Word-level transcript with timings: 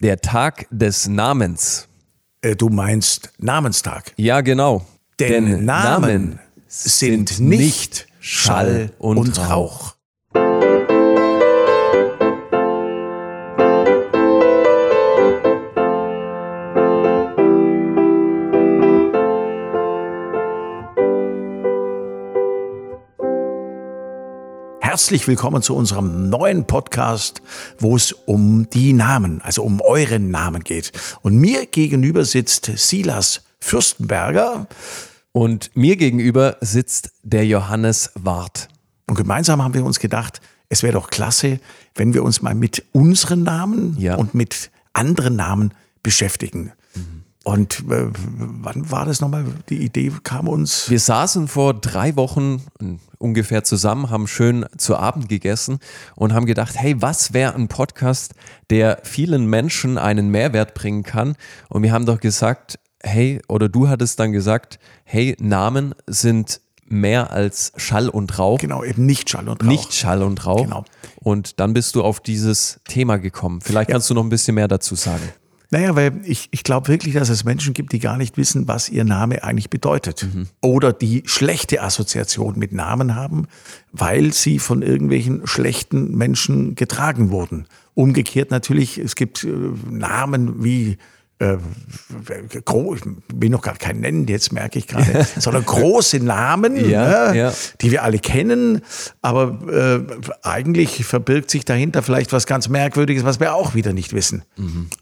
Der 0.00 0.20
Tag 0.20 0.66
des 0.70 1.08
Namens. 1.08 1.88
Äh, 2.40 2.54
du 2.54 2.68
meinst 2.68 3.32
Namenstag. 3.38 4.12
Ja, 4.16 4.42
genau. 4.42 4.86
Denn, 5.18 5.64
Namen 5.64 6.38
sind 6.68 7.40
nicht 7.40 8.06
Schall 8.20 8.92
und 8.98 9.36
Rauch. 9.38 9.96
Herzlich 24.98 25.28
willkommen 25.28 25.62
zu 25.62 25.76
unserem 25.76 26.28
neuen 26.28 26.66
Podcast, 26.66 27.40
wo 27.78 27.94
es 27.94 28.10
um 28.10 28.68
die 28.70 28.92
Namen, 28.92 29.40
also 29.42 29.62
um 29.62 29.80
euren 29.80 30.32
Namen 30.32 30.64
geht. 30.64 30.90
Und 31.22 31.36
mir 31.36 31.66
gegenüber 31.66 32.24
sitzt 32.24 32.72
Silas 32.74 33.42
Fürstenberger. 33.60 34.66
Und 35.30 35.70
mir 35.76 35.94
gegenüber 35.94 36.56
sitzt 36.62 37.12
der 37.22 37.46
Johannes 37.46 38.10
Wart. 38.16 38.66
Und 39.06 39.14
gemeinsam 39.14 39.62
haben 39.62 39.72
wir 39.72 39.84
uns 39.84 40.00
gedacht, 40.00 40.40
es 40.68 40.82
wäre 40.82 40.94
doch 40.94 41.10
klasse, 41.10 41.60
wenn 41.94 42.12
wir 42.12 42.24
uns 42.24 42.42
mal 42.42 42.56
mit 42.56 42.84
unseren 42.90 43.44
Namen 43.44 43.96
Ja. 44.00 44.16
und 44.16 44.34
mit 44.34 44.72
anderen 44.94 45.36
Namen 45.36 45.74
beschäftigen. 46.02 46.72
Und 47.48 47.80
äh, 47.88 48.10
wann 48.12 48.90
war 48.90 49.06
das 49.06 49.22
nochmal? 49.22 49.46
Die 49.70 49.78
Idee 49.78 50.12
kam 50.22 50.48
uns. 50.48 50.90
Wir 50.90 51.00
saßen 51.00 51.48
vor 51.48 51.72
drei 51.72 52.14
Wochen 52.14 52.60
ungefähr 53.16 53.64
zusammen, 53.64 54.10
haben 54.10 54.26
schön 54.26 54.66
zu 54.76 54.98
Abend 54.98 55.30
gegessen 55.30 55.78
und 56.14 56.34
haben 56.34 56.44
gedacht, 56.44 56.74
hey, 56.76 57.00
was 57.00 57.32
wäre 57.32 57.54
ein 57.54 57.68
Podcast, 57.68 58.34
der 58.68 59.00
vielen 59.02 59.46
Menschen 59.46 59.96
einen 59.96 60.28
Mehrwert 60.28 60.74
bringen 60.74 61.04
kann? 61.04 61.36
Und 61.70 61.82
wir 61.82 61.90
haben 61.90 62.04
doch 62.04 62.20
gesagt, 62.20 62.78
hey, 63.02 63.40
oder 63.48 63.70
du 63.70 63.88
hattest 63.88 64.20
dann 64.20 64.32
gesagt, 64.32 64.78
hey, 65.04 65.34
Namen 65.40 65.94
sind 66.06 66.60
mehr 66.84 67.30
als 67.30 67.72
Schall 67.76 68.10
und 68.10 68.38
Rauch. 68.38 68.58
Genau, 68.58 68.84
eben 68.84 69.06
nicht 69.06 69.30
Schall 69.30 69.48
und 69.48 69.62
Rauch. 69.62 69.68
Nicht 69.68 69.94
Schall 69.94 70.22
und 70.22 70.44
Rauch. 70.44 70.64
Genau. 70.64 70.84
Und 71.16 71.60
dann 71.60 71.72
bist 71.72 71.94
du 71.94 72.02
auf 72.02 72.20
dieses 72.20 72.80
Thema 72.86 73.16
gekommen. 73.16 73.62
Vielleicht 73.62 73.88
kannst 73.90 74.10
du 74.10 74.14
noch 74.14 74.22
ein 74.22 74.28
bisschen 74.28 74.54
mehr 74.54 74.68
dazu 74.68 74.94
sagen. 74.94 75.22
Naja, 75.70 75.94
weil 75.96 76.20
ich, 76.24 76.48
ich 76.50 76.64
glaube 76.64 76.88
wirklich, 76.88 77.14
dass 77.14 77.28
es 77.28 77.44
Menschen 77.44 77.74
gibt, 77.74 77.92
die 77.92 77.98
gar 77.98 78.16
nicht 78.16 78.38
wissen, 78.38 78.66
was 78.68 78.88
ihr 78.88 79.04
Name 79.04 79.44
eigentlich 79.44 79.68
bedeutet. 79.68 80.26
Oder 80.62 80.94
die 80.94 81.22
schlechte 81.26 81.82
Assoziation 81.82 82.58
mit 82.58 82.72
Namen 82.72 83.14
haben, 83.14 83.48
weil 83.92 84.32
sie 84.32 84.58
von 84.58 84.80
irgendwelchen 84.80 85.46
schlechten 85.46 86.16
Menschen 86.16 86.74
getragen 86.74 87.30
wurden. 87.30 87.66
Umgekehrt 87.92 88.50
natürlich, 88.50 88.96
es 88.96 89.14
gibt 89.14 89.44
äh, 89.44 89.48
Namen 89.90 90.64
wie 90.64 90.96
äh, 91.40 91.56
gro- 92.64 92.94
ich 92.94 93.02
will 93.32 93.48
noch 93.50 93.62
gar 93.62 93.76
keinen 93.76 94.00
nennen, 94.00 94.26
jetzt 94.26 94.52
merke 94.52 94.78
ich 94.78 94.86
gerade, 94.88 95.26
sondern 95.38 95.64
große 95.64 96.18
Namen, 96.18 96.76
Ja, 96.88 97.30
ne, 97.32 97.38
ja. 97.38 97.52
die 97.80 97.90
wir 97.92 98.02
alle 98.02 98.18
kennen, 98.18 98.82
aber 99.22 99.58
äh, 99.72 100.00
eigentlich 100.42 101.04
verbirgt 101.04 101.50
sich 101.50 101.64
dahinter 101.64 102.02
vielleicht 102.02 102.32
was 102.32 102.46
ganz 102.46 102.68
Merkwürdiges, 102.68 103.24
was 103.24 103.38
wir 103.40 103.54
auch 103.54 103.74
wieder 103.74 103.92
nicht 103.92 104.12
wissen. 104.12 104.42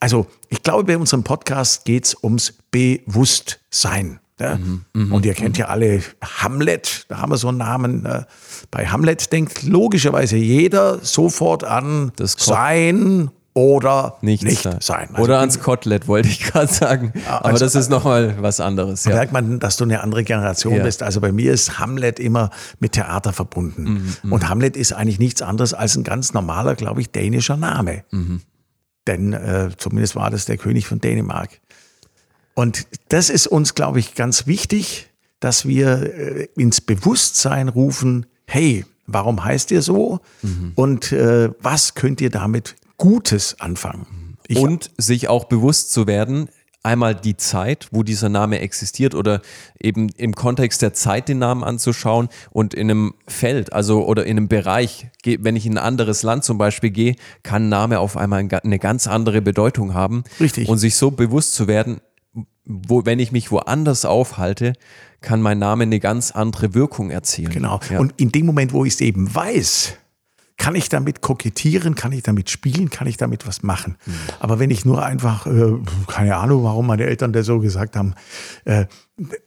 Also 0.01 0.27
ich 0.49 0.63
glaube, 0.63 0.85
bei 0.85 0.99
unserem 0.99 1.25
Podcast 1.25 1.85
geht 1.87 2.05
es 2.07 2.17
ums 2.23 2.55
Bewusstsein. 2.71 4.21
Ja? 4.39 4.59
Und 4.93 5.25
ihr 5.25 5.33
kennt 5.33 5.57
ja 5.57 5.67
alle 5.69 6.03
Hamlet, 6.23 7.07
da 7.09 7.19
haben 7.19 7.33
wir 7.33 7.39
so 7.39 7.49
einen 7.49 7.57
Namen. 7.59 8.03
ne? 8.03 8.27
Bei 8.71 8.87
Hamlet 8.87 9.33
denkt 9.33 9.63
logischerweise 9.63 10.37
jeder 10.37 10.99
sofort 11.03 11.65
an 11.65 12.13
Sein 12.19 13.31
oder 13.57 14.19
Nicht, 14.21 14.45
nicht, 14.45 14.63
sein. 14.63 14.77
sein. 14.83 15.09
Also 15.13 15.23
Oder 15.23 15.41
ans 15.41 15.59
Kotelett, 15.61 16.07
wollte 16.09 16.29
ich 16.29 16.41
gerade 16.45 16.71
sagen. 16.73 17.13
Aber 17.27 17.47
also- 17.47 17.65
das 17.65 17.75
ist 17.75 17.89
nochmal 17.91 18.37
was 18.41 18.61
anderes. 18.61 19.05
Da 19.05 19.11
Ja. 19.11 19.17
merkt 19.17 19.33
man, 19.33 19.59
dass 19.59 19.79
du 19.79 19.85
eine 19.85 20.03
andere 20.03 20.25
Generation 20.25 20.75
Ja. 20.77 20.83
bist. 20.83 21.03
Also 21.03 21.23
bei 21.23 21.33
mir 21.33 21.53
ist 21.53 21.79
Hamlet 21.79 22.21
immer 22.21 22.51
mit 22.81 22.93
Theater 22.93 23.33
verbunden. 23.33 24.15
Mhm, 24.23 24.33
Und 24.33 24.49
Hamlet 24.51 24.77
ist 24.77 24.93
eigentlich 24.93 25.19
nichts 25.19 25.41
anderes 25.41 25.73
als 25.73 25.97
ein 25.97 26.05
ganz 26.05 26.35
normaler, 26.35 26.75
glaube 26.75 27.01
ich, 27.01 27.11
dänischer 27.11 27.57
Name. 27.57 28.05
Mhm. 28.11 28.43
Denn 29.07 29.33
äh, 29.33 29.71
zumindest 29.79 30.17
war 30.17 30.29
das 30.31 30.45
der 30.45 30.59
König 30.59 30.87
von 30.87 31.01
Dänemark. 31.01 31.61
Und 32.55 32.87
das 33.09 33.31
ist 33.31 33.47
uns, 33.47 33.75
glaube 33.75 34.01
ich, 34.01 34.15
ganz 34.15 34.47
wichtig, 34.47 35.09
dass 35.41 35.65
wir 35.67 36.03
äh, 36.15 36.49
ins 36.57 36.81
Bewusstsein 36.83 37.69
rufen, 37.69 38.27
hey, 38.47 38.85
warum 39.07 39.43
heißt 39.45 39.71
ihr 39.71 39.81
so? 39.81 40.21
Mhm. 40.43 40.73
Und 40.75 41.13
äh, 41.13 41.51
was 41.61 41.95
könnt 41.95 42.21
ihr 42.21 42.31
damit 42.31 42.75
Gutes 42.99 43.61
anfangen? 43.61 44.39
Ich, 44.49 44.59
Und 44.59 44.91
sich 44.97 45.29
auch 45.29 45.45
bewusst 45.45 45.93
zu 45.93 46.07
werden, 46.07 46.49
einmal 46.87 47.17
die 47.17 47.37
Zeit, 47.37 47.89
wo 47.91 48.05
dieser 48.05 48.29
Name 48.29 48.61
existiert 48.61 49.15
oder 49.17 49.43
eben 49.81 50.09
im 50.11 50.35
Kontext 50.35 50.83
der 50.83 50.95
Zeit 50.95 51.29
den 51.29 51.41
Namen 51.41 51.65
anzuschauen 51.65 52.29
und 52.51 52.75
in 52.75 52.89
einem 52.89 53.15
Feld, 53.27 53.73
also 53.73 54.07
oder 54.07 54.25
in 54.25 54.37
einem 54.37 54.49
Bereich, 54.49 55.09
wenn 55.25 55.57
ich 55.57 55.67
in 55.67 55.79
ein 55.79 55.85
anderes 55.85 56.23
Land 56.23 56.45
zum 56.45 56.59
Beispiel 56.59 56.91
gehe, 56.91 57.17
kann 57.43 57.65
ein 57.65 57.69
Name 57.71 57.99
auf 57.99 58.17
einmal 58.17 58.49
eine 58.63 58.79
ganz 58.79 59.09
andere 59.09 59.43
Bedeutung 59.43 59.95
haben. 59.95 60.23
Richtig. 60.39 60.69
Und 60.69 60.79
sich 60.79 60.95
so 60.95 61.11
bewusst 61.11 61.55
zu 61.55 61.67
werden, 61.67 62.01
wo, 62.65 63.05
wenn 63.05 63.19
ich 63.19 63.33
mich 63.33 63.51
woanders 63.51 64.05
aufhalte, 64.05 64.75
kann 65.21 65.43
mein 65.43 65.59
Name 65.59 65.83
eine 65.83 65.99
ganz 65.99 66.31
andere 66.31 66.75
Wirkung 66.75 67.11
erzielen. 67.11 67.53
Genau. 67.53 67.81
Ja. 67.91 67.99
Und 67.99 68.15
in 68.21 68.31
dem 68.31 68.47
Moment, 68.47 68.73
wo 68.73 68.85
ich 68.85 68.95
es 68.95 69.01
eben 69.01 69.35
weiß, 69.35 69.95
kann 70.57 70.75
ich 70.75 70.89
damit 70.89 71.21
kokettieren, 71.21 71.95
kann 71.95 72.13
ich 72.13 72.23
damit 72.23 72.51
spielen, 72.51 72.91
kann 72.91 73.07
ich 73.07 73.17
damit 73.17 73.47
was 73.47 73.63
machen. 73.63 73.97
Mhm. 74.07 74.13
Aber 74.41 74.59
wenn 74.59 74.71
ich 74.71 74.85
nur 74.85 75.05
einfach, 75.05 75.47
äh, 75.47 75.75
keine 76.07 76.37
Ahnung, 76.37 76.65
warum 76.65 76.87
meine 76.87 77.05
Eltern 77.05 77.33
das 77.33 77.47
so 77.47 77.61
gesagt 77.61 77.97
haben, 77.97 78.15
äh, 78.65 78.87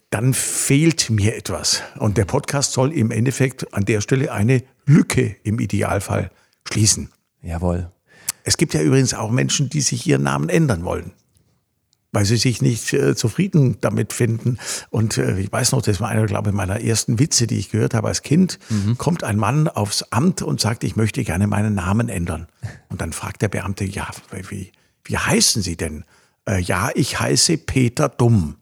dann 0.09 0.33
fehlt 0.33 1.09
mir 1.09 1.35
etwas. 1.35 1.81
Und 1.97 2.17
der 2.17 2.25
Podcast 2.25 2.73
soll 2.73 2.91
im 2.93 3.11
Endeffekt 3.11 3.73
an 3.73 3.85
der 3.85 4.01
Stelle 4.01 4.31
eine 4.31 4.63
Lücke 4.85 5.35
im 5.43 5.59
Idealfall 5.59 6.31
schließen. 6.67 7.09
Jawohl. 7.41 7.91
Es 8.43 8.57
gibt 8.57 8.73
ja 8.73 8.81
übrigens 8.81 9.13
auch 9.13 9.31
Menschen, 9.31 9.69
die 9.69 9.81
sich 9.81 10.07
ihren 10.07 10.23
Namen 10.23 10.49
ändern 10.49 10.83
wollen. 10.83 11.11
Weil 12.11 12.25
sie 12.25 12.37
sich 12.37 12.61
nicht 12.61 12.91
äh, 12.93 13.15
zufrieden 13.15 13.77
damit 13.81 14.13
finden. 14.13 14.57
Und 14.89 15.17
äh, 15.17 15.39
ich 15.39 15.51
weiß 15.51 15.73
noch, 15.73 15.81
das 15.83 15.99
war 15.99 16.09
einer, 16.09 16.25
glaube 16.25 16.49
ich, 16.49 16.55
meiner 16.55 16.81
ersten 16.81 17.19
Witze, 17.19 17.45
die 17.45 17.59
ich 17.59 17.69
gehört 17.69 17.93
habe 17.93 18.07
als 18.07 18.23
Kind. 18.23 18.57
Kommt 18.97 19.23
ein 19.23 19.37
Mann 19.37 19.67
aufs 19.67 20.03
Amt 20.11 20.41
und 20.41 20.59
sagt, 20.59 20.83
ich 20.83 20.95
möchte 20.95 21.23
gerne 21.23 21.45
meinen 21.45 21.75
Namen 21.75 22.09
ändern. 22.09 22.47
Und 22.89 23.01
dann 23.01 23.13
fragt 23.13 23.43
der 23.43 23.49
Beamte, 23.49 23.85
ja, 23.85 24.07
wie, 24.49 24.71
wie 25.03 25.17
heißen 25.17 25.61
Sie 25.61 25.77
denn? 25.77 26.03
Äh, 26.47 26.59
ja, 26.61 26.89
ich 26.95 27.19
heiße 27.19 27.57
Peter 27.59 28.09
Dumm. 28.09 28.55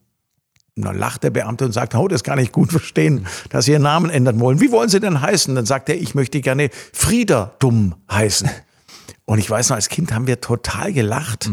Und 0.76 0.84
dann 0.84 0.96
lacht 0.96 1.24
der 1.24 1.30
Beamte 1.30 1.64
und 1.64 1.72
sagt, 1.72 1.96
oh, 1.96 2.06
das 2.06 2.22
kann 2.22 2.38
ich 2.38 2.52
gut 2.52 2.70
verstehen, 2.70 3.26
dass 3.50 3.64
Sie 3.64 3.72
Ihren 3.72 3.82
Namen 3.82 4.10
ändern 4.10 4.38
wollen. 4.38 4.60
Wie 4.60 4.70
wollen 4.70 4.88
Sie 4.88 5.00
denn 5.00 5.20
heißen? 5.20 5.52
Dann 5.56 5.66
sagt 5.66 5.88
er, 5.88 6.00
ich 6.00 6.14
möchte 6.14 6.40
gerne 6.40 6.70
Frieder 6.92 7.56
Dumm 7.58 7.96
heißen. 8.08 8.48
Und 9.24 9.38
ich 9.38 9.50
weiß 9.50 9.70
noch, 9.70 9.76
als 9.76 9.88
Kind 9.88 10.12
haben 10.12 10.28
wir 10.28 10.40
total 10.40 10.92
gelacht. 10.92 11.50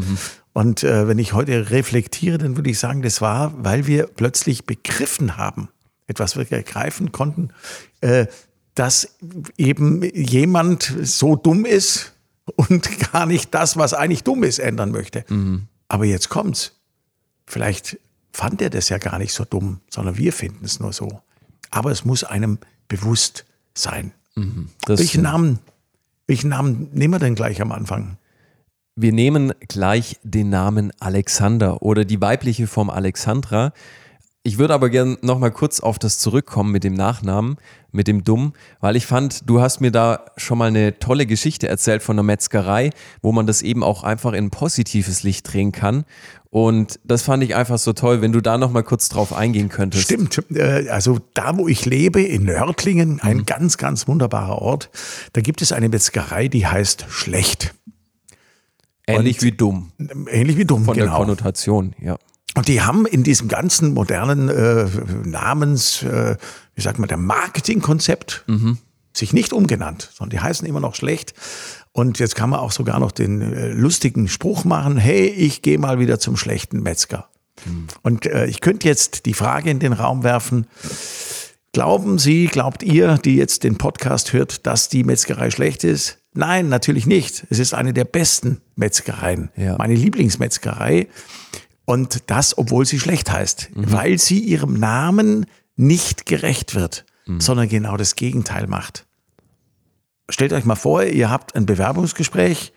Und 0.55 0.85
äh, 0.85 1.05
wenn 1.09 1.19
ich 1.19 1.33
heute 1.33 1.69
reflektiere, 1.69 2.37
dann 2.37 2.55
würde 2.55 2.69
ich 2.69 2.79
sagen, 2.79 3.01
das 3.01 3.19
war, 3.19 3.53
weil 3.61 3.87
wir 3.87 4.07
plötzlich 4.07 4.63
begriffen 4.63 5.35
haben, 5.35 5.67
etwas 6.07 6.37
wirklich 6.37 6.53
ergreifen 6.53 7.11
konnten, 7.11 7.49
äh, 7.99 8.27
dass 8.73 9.17
eben 9.57 10.01
jemand 10.01 10.95
so 11.01 11.35
dumm 11.35 11.65
ist 11.65 12.13
und 12.45 12.89
gar 13.11 13.25
nicht 13.25 13.53
das, 13.53 13.75
was 13.75 13.93
eigentlich 13.93 14.23
dumm 14.23 14.43
ist, 14.43 14.59
ändern 14.59 14.91
möchte. 14.91 15.25
Aber 15.89 16.05
jetzt 16.05 16.29
kommt's. 16.29 16.79
Vielleicht 17.45 17.99
fand 18.31 18.61
er 18.61 18.69
das 18.69 18.87
ja 18.87 18.97
gar 18.97 19.19
nicht 19.19 19.33
so 19.33 19.43
dumm, 19.43 19.81
sondern 19.89 20.17
wir 20.17 20.31
finden 20.31 20.63
es 20.63 20.79
nur 20.79 20.93
so. 20.93 21.21
Aber 21.69 21.91
es 21.91 22.05
muss 22.05 22.23
einem 22.23 22.59
bewusst 22.87 23.43
sein. 23.73 24.13
Das 24.85 25.01
Welchen 25.01 25.23
Namen, 25.23 25.59
welchen 26.27 26.49
Namen 26.49 26.87
nehmen 26.93 27.13
wir 27.13 27.19
denn 27.19 27.35
gleich 27.35 27.61
am 27.61 27.73
Anfang? 27.73 28.17
Wir 28.97 29.11
nehmen 29.11 29.51
gleich 29.67 30.21
den 30.23 30.49
Namen 30.49 30.93
Alexander 31.01 31.81
oder 31.81 32.05
die 32.05 32.21
weibliche 32.21 32.65
Form 32.65 32.89
Alexandra. 32.89 33.73
Ich 34.41 34.57
würde 34.57 34.73
aber 34.73 34.89
gerne 34.89 35.17
nochmal 35.21 35.51
kurz 35.51 35.81
auf 35.81 35.99
das 35.99 36.17
zurückkommen 36.17 36.71
mit 36.71 36.85
dem 36.85 36.93
Nachnamen, 36.93 37.57
mit 37.91 38.07
dem 38.07 38.23
Dumm, 38.23 38.53
weil 38.79 38.95
ich 38.95 39.05
fand, 39.05 39.49
du 39.49 39.59
hast 39.59 39.81
mir 39.81 39.91
da 39.91 40.23
schon 40.37 40.57
mal 40.57 40.69
eine 40.69 40.97
tolle 40.97 41.25
Geschichte 41.25 41.67
erzählt 41.67 42.03
von 42.03 42.15
der 42.15 42.23
Metzgerei, 42.23 42.91
wo 43.21 43.33
man 43.33 43.45
das 43.45 43.63
eben 43.63 43.83
auch 43.83 44.03
einfach 44.03 44.31
in 44.31 44.45
ein 44.45 44.49
positives 44.49 45.23
Licht 45.23 45.51
drehen 45.51 45.73
kann. 45.73 46.05
Und 46.49 47.01
das 47.03 47.23
fand 47.23 47.43
ich 47.43 47.53
einfach 47.53 47.79
so 47.79 47.91
toll, 47.91 48.21
wenn 48.21 48.31
du 48.31 48.39
da 48.39 48.57
nochmal 48.57 48.83
kurz 48.83 49.09
drauf 49.09 49.33
eingehen 49.33 49.67
könntest. 49.67 50.05
Stimmt. 50.05 50.41
äh, 50.51 50.87
Also 50.87 51.19
da, 51.33 51.57
wo 51.57 51.67
ich 51.67 51.85
lebe, 51.85 52.21
in 52.21 52.43
Nördlingen, 52.45 53.19
ein 53.19 53.45
ganz, 53.45 53.77
ganz 53.77 54.07
wunderbarer 54.07 54.61
Ort, 54.61 54.89
da 55.33 55.41
gibt 55.41 55.61
es 55.61 55.73
eine 55.73 55.89
Metzgerei, 55.89 56.47
die 56.47 56.65
heißt 56.65 57.07
Schlecht. 57.09 57.73
Ähnlich 59.07 59.37
Und- 59.37 59.43
wie 59.43 59.51
dumm 59.51 59.91
Ähnlich 60.29 60.57
wie 60.57 60.65
dumm, 60.65 60.85
von 60.85 60.95
der 60.95 61.05
genau. 61.05 61.17
Konnotation, 61.19 61.93
ja. 62.01 62.17
Und 62.57 62.69
die 62.69 62.81
haben 62.81 63.05
in 63.05 63.23
diesem 63.23 63.49
ganzen 63.49 63.93
modernen 63.93 64.47
äh, 64.47 64.87
Namens, 65.25 66.03
äh, 66.03 66.37
wie 66.73 66.81
sagt 66.81 66.99
man, 66.99 67.09
der 67.09 67.17
Marketingkonzept 67.17 68.45
sich 69.11 69.33
nicht 69.33 69.51
umgenannt, 69.51 70.09
sondern 70.13 70.29
die 70.31 70.39
heißen 70.39 70.65
immer 70.67 70.79
noch 70.79 70.95
schlecht. 70.95 71.33
Und 71.91 72.19
jetzt 72.19 72.35
kann 72.35 72.49
man 72.49 72.59
auch 72.61 72.71
sogar 72.71 72.99
noch 72.99 73.11
den 73.11 73.41
äh, 73.41 73.69
lustigen 73.69 74.27
Spruch 74.29 74.63
machen, 74.63 74.97
hey, 74.97 75.27
ich 75.27 75.61
gehe 75.61 75.77
mal 75.77 75.99
wieder 75.99 76.19
zum 76.19 76.37
schlechten 76.37 76.81
Metzger. 76.81 77.27
Mhm. 77.65 77.87
Und 78.03 78.25
äh, 78.25 78.45
ich 78.47 78.61
könnte 78.61 78.87
jetzt 78.87 79.25
die 79.25 79.33
Frage 79.33 79.69
in 79.69 79.79
den 79.79 79.93
Raum 79.93 80.23
werfen, 80.23 80.67
glauben 81.73 82.19
Sie, 82.19 82.47
glaubt 82.47 82.83
ihr, 82.83 83.17
die 83.17 83.35
jetzt 83.35 83.63
den 83.63 83.77
Podcast 83.77 84.31
hört, 84.33 84.65
dass 84.65 84.87
die 84.89 85.03
Metzgerei 85.03 85.51
schlecht 85.51 85.83
ist? 85.83 86.19
Nein, 86.35 86.67
natürlich 86.69 87.05
nicht. 87.05 87.45
Es 87.49 87.59
ist 87.59 87.73
eine 87.73 87.93
der 87.93 88.03
besten 88.03 88.61
Metzgereien. 88.75 89.49
Ja. 89.55 89.77
Meine 89.77 89.95
Lieblingsmetzgerei. 89.95 91.07
Und 91.85 92.23
das, 92.27 92.57
obwohl 92.57 92.85
sie 92.85 92.99
schlecht 92.99 93.31
heißt, 93.31 93.69
mhm. 93.73 93.91
weil 93.91 94.17
sie 94.17 94.39
ihrem 94.39 94.73
Namen 94.79 95.45
nicht 95.75 96.25
gerecht 96.25 96.75
wird, 96.75 97.05
mhm. 97.25 97.39
sondern 97.39 97.69
genau 97.69 97.95
das 97.95 98.15
Gegenteil 98.15 98.67
macht. 98.67 99.05
Stellt 100.29 100.53
euch 100.53 100.65
mal 100.65 100.75
vor, 100.75 101.03
ihr 101.03 101.29
habt 101.29 101.55
ein 101.55 101.65
Bewerbungsgespräch 101.65 102.73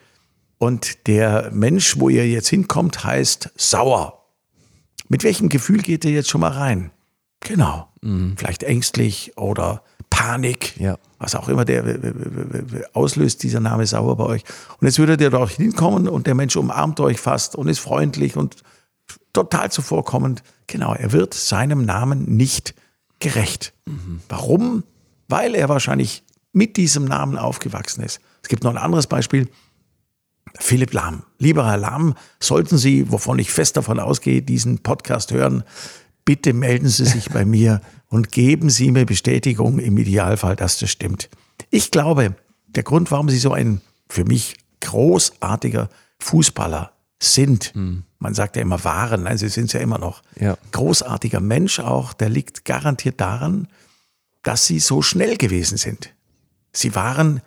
und 0.59 1.07
der 1.07 1.51
Mensch, 1.53 1.99
wo 1.99 2.09
ihr 2.09 2.29
jetzt 2.29 2.49
hinkommt, 2.49 3.05
heißt 3.05 3.51
sauer. 3.57 4.27
Mit 5.09 5.25
welchem 5.25 5.49
Gefühl 5.49 5.79
geht 5.79 6.05
ihr 6.05 6.11
jetzt 6.13 6.29
schon 6.29 6.43
mal 6.43 6.53
rein? 6.53 6.91
Genau. 7.40 7.88
Mhm. 8.02 8.35
Vielleicht 8.37 8.62
ängstlich 8.62 9.32
oder 9.37 9.82
Panik, 10.11 10.79
ja. 10.81 10.99
was 11.19 11.35
auch 11.35 11.49
immer 11.49 11.64
der 11.64 11.85
auslöst, 12.93 13.43
dieser 13.43 13.61
Name 13.61 13.87
sauer 13.87 14.17
bei 14.17 14.25
euch. 14.25 14.44
Und 14.81 14.87
jetzt 14.87 14.99
würdet 14.99 15.20
ihr 15.20 15.31
dort 15.31 15.50
hinkommen 15.50 16.08
und 16.08 16.26
der 16.26 16.35
Mensch 16.35 16.56
umarmt 16.56 16.99
euch 17.00 17.20
fast 17.20 17.56
und 17.56 17.69
ist 17.69 17.79
freundlich 17.79 18.37
und 18.37 18.56
total 19.32 19.70
zuvorkommend. 19.70 20.43
Genau, 20.67 20.94
er 20.94 21.12
wird 21.12 21.35
seinem 21.35 21.85
Namen 21.85 22.37
nicht 22.37 22.75
gerecht. 23.20 23.75
Mhm. 23.87 24.20
Warum? 24.29 24.85
Weil 25.29 25.55
er 25.55 25.69
wahrscheinlich 25.69 26.25
mit 26.52 26.76
diesem 26.76 27.05
Namen 27.05 27.37
aufgewachsen 27.37 28.02
ist. 28.02 28.20
Es 28.43 28.49
gibt 28.49 28.64
noch 28.64 28.70
ein 28.70 28.79
anderes 28.79 29.06
Beispiel. 29.06 29.49
Philipp 30.58 30.93
Lahm. 30.93 31.23
Lieber 31.38 31.67
Herr 31.67 31.76
Lahm, 31.76 32.14
sollten 32.40 32.79
Sie, 32.79 33.12
wovon 33.12 33.38
ich 33.38 33.52
fest 33.52 33.76
davon 33.76 34.00
ausgehe, 34.00 34.43
diesen 34.43 34.79
Podcast 34.79 35.31
hören, 35.32 35.62
bitte 36.29 36.53
melden 36.53 36.91
Sie 36.91 37.07
sich 37.07 37.31
bei 37.31 37.47
mir 37.47 37.81
und 38.09 38.33
geben 38.33 38.69
Sie 38.69 38.91
mir 38.91 39.07
Bestätigung 39.07 39.79
im 39.79 39.97
Idealfall, 39.97 40.57
dass 40.57 40.79
das 40.79 40.91
stimmt. 40.91 41.31
Ich 41.71 41.91
glaube, 41.91 42.37
der 42.67 42.83
Grund, 42.83 43.11
warum 43.11 43.31
Sie 43.31 43.39
so 43.39 43.55
ein 43.55 43.81
für 44.11 44.27
mich 44.27 44.59
großartiger 44.83 45.89
Fußballer 46.19 46.93
sind, 47.19 47.73
hm. 47.73 48.03
man 48.19 48.35
sagt 48.35 48.57
ja 48.57 48.63
immer 48.63 48.85
waren, 48.85 49.23
nein, 49.23 49.39
Sie 49.39 49.49
sind 49.49 49.69
es 49.69 49.73
ja 49.73 49.81
immer 49.81 49.97
noch, 49.97 50.23
ja. 50.39 50.59
großartiger 50.71 51.41
Mensch 51.41 51.81
auch, 51.81 52.13
der 52.13 52.29
liegt 52.29 52.67
garantiert 52.67 53.23
daran, 53.23 53.67
dass 54.43 54.67
Sie 54.67 54.81
so 54.81 55.01
schnell 55.01 55.39
gewesen 55.39 55.79
sind. 55.79 56.13
Sie 56.73 56.95
waren 56.95 57.41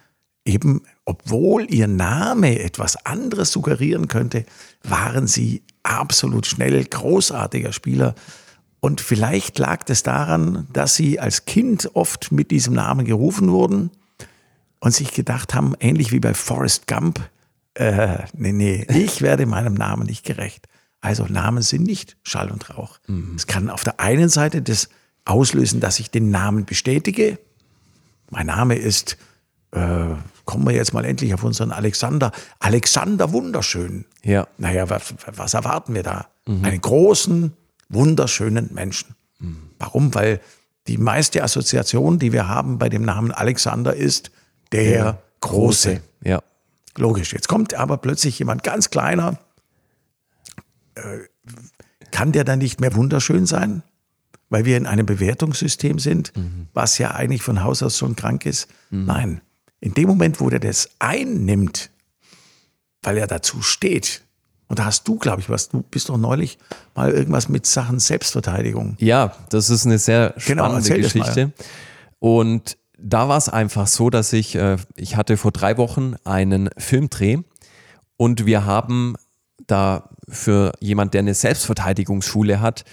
eben, 0.43 0.81
obwohl 1.05 1.71
Ihr 1.71 1.87
Name 1.87 2.57
etwas 2.57 3.05
anderes 3.05 3.51
suggerieren 3.51 4.07
könnte, 4.07 4.43
waren 4.81 5.27
Sie 5.27 5.61
absolut 5.83 6.47
schnell, 6.47 6.83
großartiger 6.83 7.73
Spieler 7.73 8.15
und 8.81 8.99
vielleicht 8.99 9.59
lag 9.59 9.83
es 9.87 10.03
daran, 10.03 10.67
dass 10.73 10.95
sie 10.95 11.19
als 11.19 11.45
Kind 11.45 11.91
oft 11.93 12.31
mit 12.31 12.49
diesem 12.49 12.73
Namen 12.73 13.05
gerufen 13.05 13.51
wurden 13.51 13.91
und 14.79 14.93
sich 14.93 15.13
gedacht 15.13 15.53
haben, 15.53 15.75
ähnlich 15.79 16.11
wie 16.11 16.19
bei 16.19 16.33
Forrest 16.33 16.87
Gump, 16.87 17.21
äh, 17.75 18.17
nee, 18.33 18.51
nee, 18.51 18.85
ich 18.89 19.21
werde 19.21 19.45
meinem 19.45 19.75
Namen 19.75 20.07
nicht 20.07 20.25
gerecht. 20.25 20.67
Also 20.99 21.25
Namen 21.25 21.61
sind 21.61 21.83
nicht 21.83 22.17
Schall 22.23 22.51
und 22.51 22.69
Rauch. 22.71 22.99
Mhm. 23.07 23.35
Es 23.35 23.45
kann 23.45 23.69
auf 23.69 23.83
der 23.83 23.99
einen 23.99 24.29
Seite 24.29 24.63
das 24.63 24.89
auslösen, 25.25 25.79
dass 25.79 25.99
ich 25.99 26.09
den 26.09 26.31
Namen 26.31 26.65
bestätige. 26.65 27.37
Mein 28.31 28.47
Name 28.47 28.75
ist, 28.75 29.17
äh, 29.71 30.15
kommen 30.45 30.65
wir 30.65 30.73
jetzt 30.73 30.93
mal 30.93 31.05
endlich 31.05 31.35
auf 31.35 31.43
unseren 31.43 31.71
Alexander. 31.71 32.31
Alexander 32.59 33.31
Wunderschön. 33.31 34.05
Ja. 34.23 34.47
Naja, 34.57 34.89
was, 34.89 35.13
was 35.35 35.53
erwarten 35.53 35.93
wir 35.93 36.03
da? 36.03 36.27
Mhm. 36.47 36.65
Einen 36.65 36.81
großen, 36.81 37.53
wunderschönen 37.93 38.73
Menschen. 38.73 39.15
Warum? 39.79 40.13
Weil 40.13 40.39
die 40.87 40.97
meiste 40.97 41.43
Assoziation, 41.43 42.19
die 42.19 42.31
wir 42.31 42.47
haben 42.47 42.77
bei 42.77 42.89
dem 42.89 43.03
Namen 43.03 43.31
Alexander, 43.31 43.95
ist 43.95 44.31
der, 44.71 44.83
der 44.83 45.23
Große. 45.41 45.95
Große. 45.95 46.01
Ja. 46.23 46.41
Logisch. 46.97 47.33
Jetzt 47.33 47.47
kommt 47.47 47.73
aber 47.73 47.97
plötzlich 47.97 48.37
jemand 48.39 48.63
ganz 48.63 48.89
kleiner. 48.89 49.39
Äh, 50.95 51.01
kann 52.11 52.31
der 52.31 52.43
dann 52.43 52.59
nicht 52.59 52.81
mehr 52.81 52.93
wunderschön 52.95 53.45
sein? 53.45 53.83
Weil 54.49 54.65
wir 54.65 54.75
in 54.75 54.85
einem 54.85 55.05
Bewertungssystem 55.05 55.97
sind, 55.97 56.35
mhm. 56.35 56.67
was 56.73 56.97
ja 56.97 57.11
eigentlich 57.11 57.41
von 57.41 57.63
Haus 57.63 57.81
aus 57.81 57.97
schon 57.97 58.15
krank 58.15 58.45
ist. 58.45 58.67
Mhm. 58.89 59.05
Nein. 59.05 59.41
In 59.79 59.93
dem 59.93 60.07
Moment, 60.07 60.41
wo 60.41 60.49
der 60.49 60.59
das 60.59 60.89
einnimmt, 60.99 61.89
weil 63.01 63.17
er 63.17 63.27
dazu 63.27 63.61
steht, 63.61 64.23
und 64.71 64.79
da 64.79 64.85
hast 64.85 65.05
du, 65.05 65.17
glaube 65.17 65.41
ich, 65.41 65.49
was, 65.49 65.67
du 65.67 65.81
bist 65.81 66.07
doch 66.07 66.15
neulich 66.15 66.57
mal 66.95 67.11
irgendwas 67.11 67.49
mit 67.49 67.65
Sachen 67.65 67.99
Selbstverteidigung. 67.99 68.95
Ja, 68.99 69.33
das 69.49 69.69
ist 69.69 69.85
eine 69.85 69.97
sehr 69.97 70.33
genau, 70.47 70.63
spannende 70.63 70.89
genau, 70.89 71.01
Geschichte. 71.01 71.51
Und 72.19 72.77
da 72.97 73.27
war 73.27 73.37
es 73.37 73.49
einfach 73.49 73.87
so, 73.87 74.09
dass 74.09 74.31
ich, 74.31 74.55
äh, 74.55 74.77
ich 74.95 75.17
hatte 75.17 75.35
vor 75.35 75.51
drei 75.51 75.75
Wochen 75.75 76.15
einen 76.23 76.69
Filmdreh 76.77 77.39
und 78.15 78.45
wir 78.45 78.63
haben 78.63 79.15
da 79.67 80.07
für 80.29 80.71
jemand, 80.79 81.15
der 81.15 81.19
eine 81.19 81.33
Selbstverteidigungsschule 81.33 82.61
hat, 82.61 82.85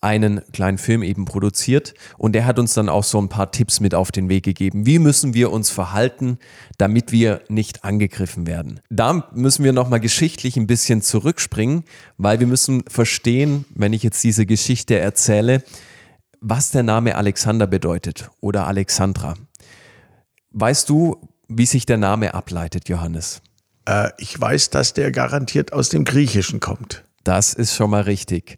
einen 0.00 0.40
kleinen 0.52 0.78
Film 0.78 1.02
eben 1.02 1.26
produziert 1.26 1.94
und 2.16 2.32
der 2.32 2.46
hat 2.46 2.58
uns 2.58 2.74
dann 2.74 2.88
auch 2.88 3.04
so 3.04 3.20
ein 3.20 3.28
paar 3.28 3.52
Tipps 3.52 3.80
mit 3.80 3.94
auf 3.94 4.10
den 4.12 4.28
Weg 4.28 4.44
gegeben. 4.44 4.86
Wie 4.86 4.98
müssen 4.98 5.34
wir 5.34 5.52
uns 5.52 5.70
verhalten, 5.70 6.38
damit 6.78 7.12
wir 7.12 7.42
nicht 7.48 7.84
angegriffen 7.84 8.46
werden? 8.46 8.80
Da 8.88 9.28
müssen 9.34 9.64
wir 9.64 9.72
nochmal 9.72 10.00
geschichtlich 10.00 10.56
ein 10.56 10.66
bisschen 10.66 11.02
zurückspringen, 11.02 11.84
weil 12.16 12.40
wir 12.40 12.46
müssen 12.46 12.82
verstehen, 12.88 13.66
wenn 13.74 13.92
ich 13.92 14.02
jetzt 14.02 14.24
diese 14.24 14.46
Geschichte 14.46 14.98
erzähle, 14.98 15.62
was 16.40 16.70
der 16.70 16.82
Name 16.82 17.16
Alexander 17.16 17.66
bedeutet 17.66 18.30
oder 18.40 18.66
Alexandra. 18.66 19.34
Weißt 20.52 20.88
du, 20.88 21.28
wie 21.48 21.66
sich 21.66 21.84
der 21.84 21.98
Name 21.98 22.32
ableitet, 22.32 22.88
Johannes? 22.88 23.42
Äh, 23.84 24.10
ich 24.18 24.40
weiß, 24.40 24.70
dass 24.70 24.94
der 24.94 25.12
garantiert 25.12 25.72
aus 25.72 25.90
dem 25.90 26.04
Griechischen 26.04 26.60
kommt. 26.60 27.04
Das 27.24 27.52
ist 27.52 27.74
schon 27.74 27.90
mal 27.90 28.02
richtig. 28.02 28.56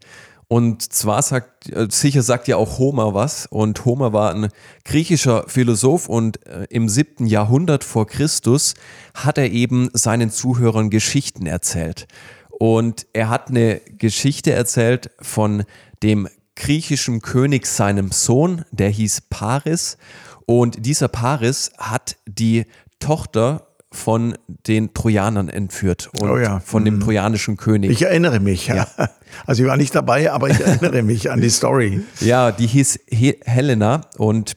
Und 0.52 0.92
zwar 0.92 1.22
sagt, 1.22 1.70
äh, 1.70 1.88
sicher 1.90 2.22
sagt 2.22 2.46
ja 2.46 2.58
auch 2.58 2.78
Homer 2.78 3.14
was. 3.14 3.46
Und 3.46 3.86
Homer 3.86 4.12
war 4.12 4.34
ein 4.34 4.48
griechischer 4.84 5.44
Philosoph 5.48 6.10
und 6.10 6.46
äh, 6.46 6.66
im 6.68 6.90
siebten 6.90 7.24
Jahrhundert 7.24 7.84
vor 7.84 8.06
Christus 8.06 8.74
hat 9.14 9.38
er 9.38 9.50
eben 9.50 9.88
seinen 9.94 10.30
Zuhörern 10.30 10.90
Geschichten 10.90 11.46
erzählt. 11.46 12.06
Und 12.50 13.06
er 13.14 13.30
hat 13.30 13.48
eine 13.48 13.80
Geschichte 13.96 14.52
erzählt 14.52 15.10
von 15.22 15.64
dem 16.02 16.28
griechischen 16.54 17.22
König 17.22 17.64
seinem 17.64 18.10
Sohn, 18.12 18.66
der 18.72 18.90
hieß 18.90 19.22
Paris. 19.30 19.96
Und 20.44 20.84
dieser 20.84 21.08
Paris 21.08 21.72
hat 21.78 22.18
die 22.26 22.66
Tochter 23.00 23.68
von 23.92 24.36
den 24.46 24.94
Trojanern 24.94 25.48
entführt 25.48 26.10
und 26.20 26.30
oh 26.30 26.38
ja. 26.38 26.60
von 26.60 26.84
dem 26.84 26.96
mhm. 26.96 27.00
trojanischen 27.00 27.56
König. 27.56 27.90
Ich 27.90 28.02
erinnere 28.02 28.40
mich, 28.40 28.66
ja. 28.66 28.86
ja. 28.98 29.08
Also 29.46 29.62
ich 29.62 29.68
war 29.68 29.78
nicht 29.78 29.94
dabei, 29.94 30.30
aber 30.30 30.50
ich 30.50 30.60
erinnere 30.60 31.02
mich 31.02 31.30
an 31.30 31.40
die 31.40 31.48
Story. 31.48 32.02
Ja, 32.20 32.52
die 32.52 32.66
hieß 32.66 33.00
He 33.06 33.38
Helena 33.44 34.02
und 34.18 34.56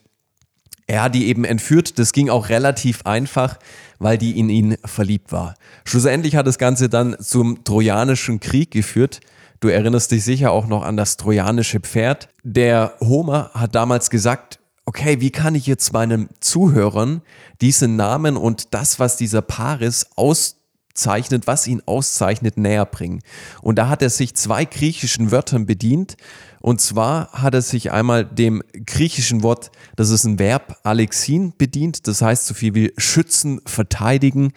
er 0.87 1.03
hat 1.03 1.15
die 1.15 1.27
eben 1.27 1.45
entführt. 1.45 1.97
Das 1.97 2.11
ging 2.11 2.29
auch 2.29 2.49
relativ 2.49 3.05
einfach, 3.05 3.57
weil 3.99 4.17
die 4.17 4.37
in 4.37 4.49
ihn 4.49 4.75
verliebt 4.83 5.31
war. 5.31 5.55
Schlussendlich 5.85 6.35
hat 6.35 6.45
das 6.45 6.57
Ganze 6.57 6.89
dann 6.89 7.15
zum 7.19 7.63
Trojanischen 7.63 8.41
Krieg 8.41 8.71
geführt. 8.71 9.21
Du 9.61 9.69
erinnerst 9.69 10.11
dich 10.11 10.23
sicher 10.23 10.51
auch 10.51 10.67
noch 10.67 10.83
an 10.83 10.97
das 10.97 11.17
trojanische 11.17 11.79
Pferd. 11.79 12.27
Der 12.43 12.93
Homer 12.99 13.51
hat 13.53 13.73
damals 13.73 14.09
gesagt, 14.09 14.59
okay, 14.85 15.19
wie 15.19 15.31
kann 15.31 15.55
ich 15.55 15.67
jetzt 15.67 15.93
meinen 15.93 16.29
Zuhörern 16.39 17.21
diesen 17.61 17.95
Namen 17.95 18.37
und 18.37 18.73
das, 18.73 18.99
was 18.99 19.17
dieser 19.17 19.41
Paris 19.41 20.07
auszeichnet, 20.15 21.47
was 21.47 21.67
ihn 21.67 21.81
auszeichnet, 21.85 22.57
näher 22.57 22.85
bringen? 22.85 23.21
Und 23.61 23.77
da 23.77 23.89
hat 23.89 24.01
er 24.01 24.09
sich 24.09 24.35
zwei 24.35 24.65
griechischen 24.65 25.31
Wörtern 25.31 25.65
bedient. 25.65 26.17
Und 26.61 26.81
zwar 26.81 27.31
hat 27.31 27.53
er 27.53 27.61
sich 27.61 27.91
einmal 27.91 28.25
dem 28.25 28.63
griechischen 28.85 29.43
Wort, 29.43 29.71
das 29.95 30.09
ist 30.09 30.23
ein 30.23 30.39
Verb, 30.39 30.77
Alexin 30.83 31.53
bedient, 31.57 32.07
das 32.07 32.21
heißt 32.21 32.45
so 32.45 32.53
viel 32.53 32.73
wie 32.73 32.93
schützen, 32.97 33.61
verteidigen 33.65 34.51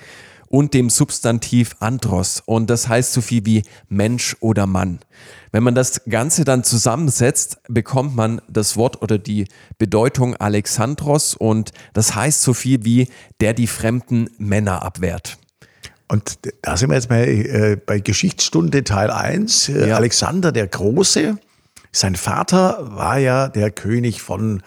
und 0.49 0.75
dem 0.75 0.90
Substantiv 0.90 1.76
Andros. 1.81 2.43
Und 2.45 2.71
das 2.71 2.88
heißt 2.88 3.12
so 3.12 3.21
viel 3.21 3.45
wie 3.47 3.62
Mensch 3.88 4.37
oder 4.40 4.67
Mann. 4.67 5.00
Wenn 5.52 5.62
man 5.62 5.75
das 5.75 6.02
Ganze 6.09 6.45
dann 6.45 6.64
zusammensetzt, 6.64 7.59
bekommt 7.69 8.17
man 8.17 8.40
das 8.49 8.76
Wort 8.76 9.02
oder 9.02 9.19
die 9.19 9.47
Bedeutung 9.78 10.37
Alexandros 10.37 11.35
und 11.35 11.73
das 11.93 12.14
heißt 12.14 12.43
so 12.43 12.55
viel 12.55 12.85
wie 12.85 13.09
der 13.40 13.55
die 13.55 13.67
fremden 13.67 14.31
Männer 14.38 14.83
abwehrt. 14.83 15.38
Und 16.09 16.38
da 16.62 16.76
sind 16.76 16.88
wir 16.88 16.95
jetzt 16.97 17.09
bei, 17.09 17.26
äh, 17.26 17.76
bei 17.76 18.00
Geschichtsstunde 18.00 18.83
Teil 18.83 19.11
1. 19.11 19.69
Äh, 19.69 19.88
ja. 19.88 19.97
Alexander 19.97 20.52
der 20.52 20.67
Große, 20.67 21.38
sein 21.93 22.17
Vater 22.17 22.97
war 22.97 23.19
ja 23.19 23.49
der 23.49 23.71
König 23.71 24.23
von 24.23 24.62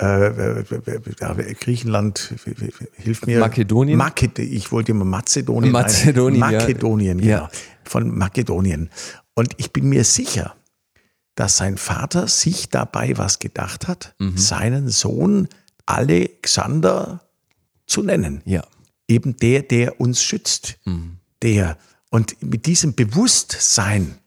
äh, 0.00 0.60
äh, 0.60 1.54
Griechenland, 1.54 2.34
hilf 2.96 3.26
mir. 3.26 3.38
Makedonien? 3.38 3.96
Maked 3.96 4.38
ich 4.40 4.72
wollte 4.72 4.92
immer 4.92 5.04
Mazedonien. 5.04 5.72
Mazedonien, 5.72 6.42
ein, 6.42 6.52
Makedonien, 6.52 7.18
ja. 7.20 7.38
genau. 7.38 7.50
Von 7.84 8.16
Makedonien. 8.16 8.90
Und 9.34 9.54
ich 9.58 9.72
bin 9.72 9.88
mir 9.88 10.04
sicher, 10.04 10.54
dass 11.36 11.56
sein 11.56 11.76
Vater 11.76 12.28
sich 12.28 12.70
dabei 12.70 13.16
was 13.16 13.38
gedacht 13.38 13.88
hat, 13.88 14.14
mhm. 14.18 14.36
seinen 14.36 14.88
Sohn 14.88 15.48
Alexander 15.86 17.20
zu 17.86 18.02
nennen. 18.02 18.42
Ja. 18.44 18.62
Eben 19.08 19.36
der, 19.36 19.62
der 19.62 20.00
uns 20.00 20.22
schützt. 20.22 20.78
Mhm. 20.84 21.18
Der. 21.42 21.76
Und 22.10 22.36
mit 22.42 22.66
diesem 22.66 22.94
Bewusstsein, 22.94 24.18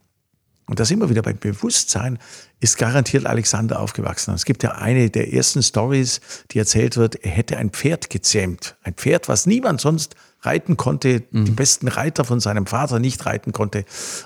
und 0.67 0.79
das 0.79 0.91
immer 0.91 1.09
wieder 1.09 1.21
beim 1.21 1.37
Bewusstsein, 1.37 2.19
ist 2.59 2.77
garantiert 2.77 3.25
Alexander 3.25 3.79
aufgewachsen. 3.79 4.33
Es 4.33 4.43
gibt 4.43 4.63
ja 4.63 4.71
eine 4.71 5.09
der 5.09 5.33
ersten 5.33 5.63
Stories, 5.63 6.19
die 6.51 6.59
erzählt 6.59 6.97
wird, 6.97 7.15
er 7.15 7.31
hätte 7.31 7.57
ein 7.57 7.69
Pferd 7.69 8.09
gezähmt. 8.09 8.75
Ein 8.83 8.93
Pferd, 8.93 9.29
was 9.29 9.45
niemand 9.45 9.79
sonst 9.79 10.15
reiten 10.41 10.75
konnte, 10.75 11.23
mhm. 11.31 11.45
die 11.45 11.51
besten 11.51 11.87
Reiter 11.87 12.25
von 12.25 12.39
seinem 12.39 12.67
Vater 12.67 12.99
nicht 12.99 13.25
reiten 13.25 13.53
konnte. 13.53 13.85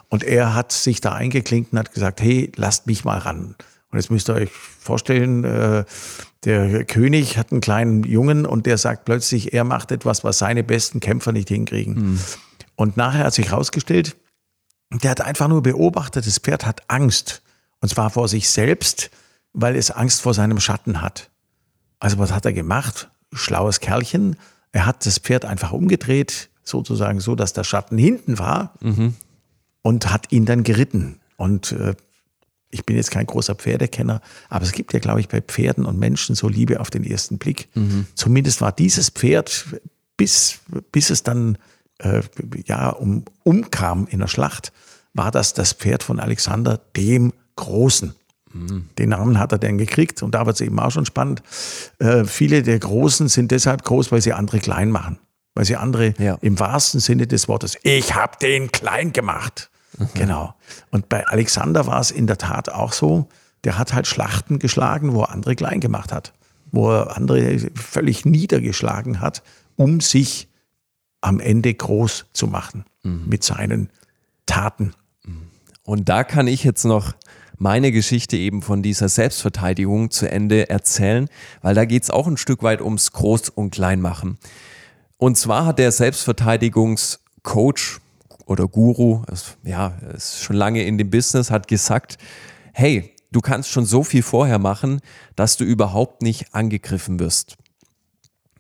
Und 0.10 0.24
er 0.24 0.56
hat 0.56 0.72
sich 0.72 1.00
da 1.00 1.14
eingeklinkt 1.14 1.74
und 1.74 1.80
hat 1.80 1.94
gesagt, 1.94 2.22
hey, 2.22 2.52
lasst 2.56 2.88
mich 2.88 3.06
mal 3.06 3.20
ran. 3.20 3.56
Und 3.92 4.00
jetzt 4.00 4.10
müsst 4.10 4.30
ihr 4.30 4.36
euch 4.36 4.52
vorstellen, 4.52 5.44
äh, 5.44 5.84
der 6.46 6.86
König 6.86 7.38
hat 7.38 7.52
einen 7.52 7.62
kleinen 7.62 8.04
Jungen 8.04 8.46
und 8.46 8.66
der 8.66 8.78
sagt 8.78 9.06
plötzlich, 9.06 9.54
er 9.54 9.64
macht 9.64 9.92
etwas, 9.92 10.24
was 10.24 10.40
seine 10.40 10.64
besten 10.64 11.00
Kämpfer 11.02 11.34
nicht 11.34 11.50
hinkriegen. 11.50 11.94
Mhm. 11.94 12.20
Und 12.76 12.98
nachher 12.98 13.26
hat 13.26 13.34
sich 13.34 13.52
herausgestellt, 13.52 14.16
der 14.92 15.12
hat 15.12 15.22
einfach 15.22 15.48
nur 15.48 15.64
beobachtet, 15.64 16.28
das 16.28 16.40
Pferd 16.40 16.66
hat 16.66 16.84
Angst. 16.88 17.42
Und 17.80 17.90
zwar 17.90 18.10
vor 18.10 18.28
sich 18.28 18.50
selbst, 18.50 19.10
weil 19.54 19.76
es 19.76 19.92
Angst 19.92 20.22
vor 20.22 20.34
seinem 20.34 20.60
Schatten 20.60 21.02
hat. 21.02 21.30
Also 22.00 22.18
was 22.18 22.32
hat 22.32 22.46
er 22.46 22.54
gemacht? 22.54 23.10
Schlaues 23.34 23.80
Kerlchen. 23.80 24.36
Er 24.72 24.86
hat 24.86 25.06
das 25.06 25.18
Pferd 25.18 25.46
einfach 25.46 25.72
umgedreht, 25.72 26.50
sozusagen 26.64 27.20
so, 27.20 27.36
dass 27.36 27.54
der 27.54 27.64
Schatten 27.64 27.98
hinten 27.98 28.40
war 28.40 28.74
mhm. 28.82 29.16
und 29.82 30.12
hat 30.12 30.32
ihn 30.32 30.46
dann 30.46 30.64
geritten. 30.64 31.20
Und 31.38 31.72
äh, 31.74 31.96
ich 32.70 32.86
bin 32.86 32.96
jetzt 32.96 33.12
kein 33.12 33.26
großer 33.26 33.56
Pferdekenner, 33.56 34.22
aber 34.50 34.64
es 34.64 34.72
gibt 34.72 34.94
ja, 34.94 35.00
glaube 35.00 35.20
ich, 35.20 35.28
bei 35.28 35.42
Pferden 35.42 35.86
und 35.86 36.00
Menschen 36.00 36.36
so 36.36 36.48
Liebe 36.48 36.80
auf 36.80 36.90
den 36.90 37.04
ersten 37.04 37.38
Blick. 37.38 37.68
Mhm. 37.76 38.08
Zumindest 38.16 38.62
war 38.62 38.72
dieses 38.72 39.10
Pferd, 39.10 39.66
bis, 40.18 40.60
bis 40.92 41.10
es 41.10 41.24
dann 41.24 41.58
äh, 42.02 42.22
ja, 42.66 42.90
um, 42.90 43.26
umkam 43.44 44.08
in 44.10 44.20
der 44.20 44.28
Schlacht, 44.28 44.72
war 45.14 45.32
das 45.32 45.54
das 45.54 45.74
Pferd 45.74 46.04
von 46.04 46.20
Alexander 46.20 46.80
dem 46.96 47.34
Großen. 47.56 48.16
Mhm. 48.54 48.90
Den 48.98 49.10
Namen 49.10 49.40
hat 49.40 49.52
er 49.52 49.58
denn 49.58 49.78
gekriegt 49.78 50.24
und 50.24 50.36
da 50.36 50.46
wird 50.46 50.56
es 50.56 50.62
eben 50.62 50.80
auch 50.80 50.92
schon 50.92 51.06
spannend. 51.06 51.42
Äh, 52.00 52.26
viele 52.26 52.64
der 52.64 52.80
Großen 52.80 53.28
sind 53.28 53.52
deshalb 53.52 53.84
groß, 53.84 54.12
weil 54.12 54.22
sie 54.22 54.34
andere 54.34 54.60
klein 54.60 54.92
machen. 54.92 55.20
Weil 55.54 55.66
sie 55.66 55.76
andere 55.76 56.14
ja. 56.18 56.38
im 56.42 56.60
wahrsten 56.60 57.02
Sinne 57.02 57.28
des 57.28 57.48
Wortes, 57.50 57.78
ich 57.84 58.16
habe 58.16 58.38
den 58.42 58.72
klein 58.72 59.12
gemacht. 59.12 59.70
Mhm. 59.98 60.08
Genau. 60.14 60.54
Und 60.92 61.10
bei 61.10 61.28
Alexander 61.28 61.88
war 61.88 62.00
es 62.00 62.12
in 62.12 62.28
der 62.28 62.38
Tat 62.38 62.70
auch 62.70 62.94
so, 62.94 63.28
der 63.64 63.78
hat 63.78 63.94
halt 63.94 64.08
Schlachten 64.08 64.60
geschlagen, 64.60 65.14
wo 65.14 65.22
er 65.22 65.32
andere 65.32 65.56
klein 65.56 65.82
gemacht 65.82 66.12
hat. 66.12 66.34
Wo 66.72 66.90
er 66.90 67.18
andere 67.18 67.60
völlig 67.76 68.26
niedergeschlagen 68.26 69.20
hat, 69.20 69.44
um 69.76 70.00
sich 70.00 70.48
am 71.22 71.40
Ende 71.40 71.74
groß 71.74 72.26
zu 72.34 72.48
machen 72.48 72.86
mhm. 73.04 73.24
mit 73.28 73.44
seinen 73.44 73.90
Taten. 74.46 74.94
Und 75.84 76.10
da 76.10 76.24
kann 76.24 76.48
ich 76.48 76.64
jetzt 76.64 76.86
noch 76.86 77.14
meine 77.58 77.92
Geschichte 77.92 78.38
eben 78.38 78.62
von 78.62 78.82
dieser 78.82 79.10
Selbstverteidigung 79.10 80.10
zu 80.10 80.30
Ende 80.30 80.70
erzählen, 80.70 81.28
weil 81.62 81.76
da 81.76 81.86
geht 81.86 82.04
es 82.04 82.10
auch 82.10 82.28
ein 82.28 82.38
Stück 82.38 82.64
weit 82.64 82.82
ums 82.82 83.12
Groß- 83.12 83.52
und 83.52 83.72
Kleinmachen. 83.72 84.38
Und 85.18 85.38
zwar 85.38 85.66
hat 85.66 85.80
der 85.80 85.92
Selbstverteidigungscoach 85.92 88.00
oder 88.46 88.68
Guru, 88.68 89.24
ja, 89.64 89.90
ist 90.16 90.42
schon 90.42 90.56
lange 90.56 90.84
in 90.84 90.98
dem 90.98 91.10
Business, 91.10 91.52
hat 91.52 91.68
gesagt, 91.68 92.18
hey, 92.74 93.14
du 93.32 93.42
kannst 93.42 93.70
schon 93.70 93.86
so 93.86 94.04
viel 94.04 94.24
vorher 94.24 94.60
machen, 94.60 95.02
dass 95.36 95.58
du 95.58 95.64
überhaupt 95.64 96.22
nicht 96.22 96.56
angegriffen 96.56 97.20
wirst. 97.20 97.58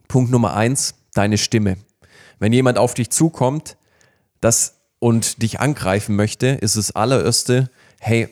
Punkt 0.07 0.31
Nummer 0.31 0.55
eins, 0.55 0.95
deine 1.13 1.37
Stimme. 1.37 1.77
Wenn 2.41 2.53
jemand 2.53 2.79
auf 2.79 2.95
dich 2.95 3.11
zukommt, 3.11 3.77
das 4.41 4.81
und 4.97 5.43
dich 5.43 5.59
angreifen 5.59 6.15
möchte, 6.15 6.47
ist 6.47 6.75
das 6.75 6.89
allererste, 6.89 7.69
hey, 7.99 8.29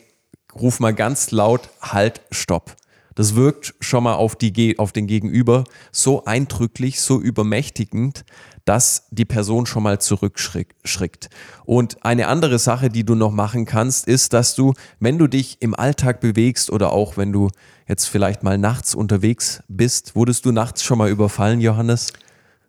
ruf 0.55 0.79
mal 0.79 0.95
ganz 0.95 1.29
laut, 1.29 1.69
halt, 1.79 2.21
stopp. 2.31 2.75
Das 3.13 3.35
wirkt 3.35 3.75
schon 3.81 4.05
mal 4.05 4.15
auf, 4.15 4.35
die, 4.35 4.79
auf 4.79 4.93
den 4.93 5.05
Gegenüber 5.05 5.63
so 5.91 6.25
eindrücklich, 6.25 7.01
so 7.01 7.21
übermächtigend, 7.21 8.25
dass 8.65 9.03
die 9.11 9.25
Person 9.25 9.67
schon 9.67 9.83
mal 9.83 10.01
zurückschrickt. 10.01 11.29
Und 11.65 12.03
eine 12.03 12.29
andere 12.29 12.57
Sache, 12.57 12.89
die 12.89 13.03
du 13.03 13.13
noch 13.13 13.31
machen 13.31 13.65
kannst, 13.65 14.07
ist, 14.07 14.33
dass 14.33 14.55
du, 14.55 14.73
wenn 14.99 15.19
du 15.19 15.27
dich 15.27 15.61
im 15.61 15.75
Alltag 15.75 16.19
bewegst 16.19 16.71
oder 16.71 16.93
auch 16.93 17.15
wenn 17.15 17.31
du 17.31 17.49
jetzt 17.87 18.05
vielleicht 18.05 18.41
mal 18.41 18.57
nachts 18.57 18.95
unterwegs 18.95 19.61
bist, 19.67 20.15
wurdest 20.15 20.45
du 20.45 20.51
nachts 20.51 20.81
schon 20.81 20.97
mal 20.97 21.11
überfallen, 21.11 21.61
Johannes? 21.61 22.11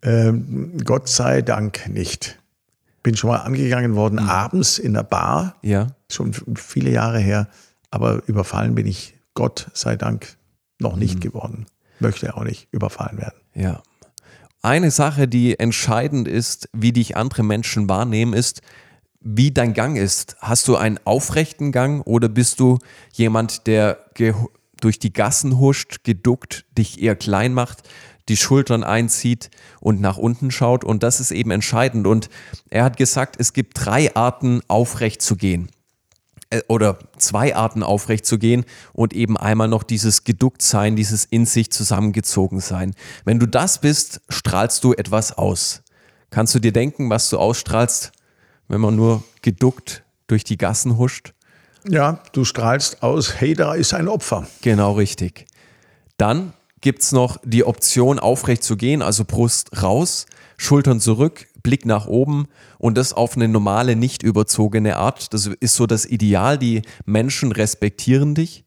Ähm, 0.03 0.79
Gott 0.85 1.09
sei 1.09 1.43
Dank 1.43 1.89
nicht 1.89 2.41
bin 3.03 3.17
schon 3.17 3.31
mal 3.31 3.39
angegangen 3.39 3.95
worden, 3.95 4.23
mhm. 4.23 4.29
abends 4.29 4.79
in 4.79 4.95
der 4.95 5.03
Bar. 5.03 5.57
Ja. 5.63 5.89
Schon 6.11 6.35
viele 6.57 6.91
Jahre 6.91 7.19
her. 7.19 7.49
Aber 7.91 8.23
überfallen 8.27 8.75
bin 8.75 8.87
ich, 8.87 9.15
Gott 9.35 9.71
sei 9.75 9.97
Dank, 9.97 10.37
noch 10.79 10.97
nicht 10.97 11.17
mhm. 11.17 11.21
geworden. 11.21 11.67
Möchte 11.99 12.37
auch 12.37 12.45
nicht 12.45 12.69
überfallen 12.73 13.19
werden. 13.19 13.41
Ja. 13.55 13.83
Eine 14.63 14.91
Sache, 14.91 15.27
die 15.29 15.59
entscheidend 15.59 16.29
ist, 16.29 16.69
wie 16.73 16.93
dich 16.93 17.17
andere 17.17 17.43
Menschen 17.43 17.89
wahrnehmen, 17.89 18.35
ist, 18.35 18.61
wie 19.21 19.51
dein 19.51 19.73
Gang 19.75 19.97
ist. 19.97 20.37
Hast 20.41 20.69
du 20.69 20.77
einen 20.77 20.99
aufrechten 21.05 21.73
Gang 21.73 22.07
oder 22.07 22.29
bist 22.29 22.61
du 22.61 22.79
jemand, 23.13 23.67
der 23.67 23.99
durch 24.81 24.99
die 24.99 25.13
Gassen 25.13 25.59
huscht, 25.59 26.05
geduckt, 26.05 26.67
dich 26.77 27.01
eher 27.01 27.17
klein 27.17 27.55
macht? 27.55 27.89
Die 28.29 28.37
Schultern 28.37 28.85
einzieht 28.85 29.51
und 29.81 30.01
nach 30.01 30.17
unten 30.17 30.51
schaut. 30.51 30.85
Und 30.85 31.03
das 31.03 31.21
ist 31.21 31.31
eben 31.31 31.51
entscheidend. 31.51 32.07
Und 32.07 32.29
er 32.69 32.85
hat 32.85 32.97
gesagt, 32.97 33.37
es 33.39 33.53
gibt 33.53 33.85
drei 33.85 34.15
Arten, 34.15 34.61
aufrecht 34.69 35.23
zu 35.23 35.37
gehen. 35.37 35.71
Äh, 36.51 36.63
oder 36.69 36.99
zwei 37.17 37.55
Arten 37.55 37.83
aufrecht 37.83 38.27
zu 38.27 38.39
gehen 38.39 38.65
und 38.93 39.13
eben 39.13 39.37
einmal 39.37 39.69
noch 39.69 39.83
dieses 39.83 40.25
Geducktsein, 40.25 40.97
dieses 40.97 41.25
in 41.25 41.47
sich 41.47 41.71
zusammengezogen 41.71 42.61
sein. 42.61 42.95
Wenn 43.25 43.39
du 43.39 43.47
das 43.47 43.81
bist, 43.81 44.21
strahlst 44.29 44.85
du 44.85 44.93
etwas 44.93 45.37
aus. 45.37 45.83
Kannst 46.31 46.55
du 46.55 46.59
dir 46.59 46.73
denken, 46.73 47.11
was 47.11 47.31
du 47.31 47.39
ausstrahlst, 47.39 48.13
wenn 48.69 48.81
man 48.81 48.95
nur 48.95 49.25
geduckt 49.43 50.05
durch 50.27 50.45
die 50.45 50.57
Gassen 50.57 50.97
huscht? 50.97 51.33
Ja, 51.89 52.23
du 52.33 52.45
strahlst 52.45 53.03
aus, 53.03 53.41
hey, 53.41 53.55
da 53.55 53.75
ist 53.75 53.95
ein 53.95 54.07
Opfer. 54.07 54.47
Genau 54.61 54.93
richtig. 54.93 55.47
Dann 56.19 56.53
gibt 56.81 57.03
es 57.03 57.13
noch 57.13 57.39
die 57.45 57.65
Option, 57.65 58.19
aufrecht 58.19 58.63
zu 58.63 58.77
gehen, 58.77 59.03
also 59.03 59.25
Brust 59.25 59.83
raus, 59.83 60.27
Schultern 60.57 61.01
zurück, 61.01 61.47
Blick 61.63 61.85
nach 61.87 62.07
oben 62.07 62.47
und 62.79 62.97
das 62.97 63.13
auf 63.13 63.37
eine 63.37 63.49
normale, 63.49 63.97
nicht 63.97 64.23
überzogene 64.23 64.97
Art. 64.97 65.33
Das 65.35 65.47
ist 65.47 65.75
so 65.75 65.87
das 65.87 66.07
Ideal. 66.07 66.59
Die 66.59 66.83
Menschen 67.05 67.53
respektieren 67.53 68.35
dich. 68.35 68.65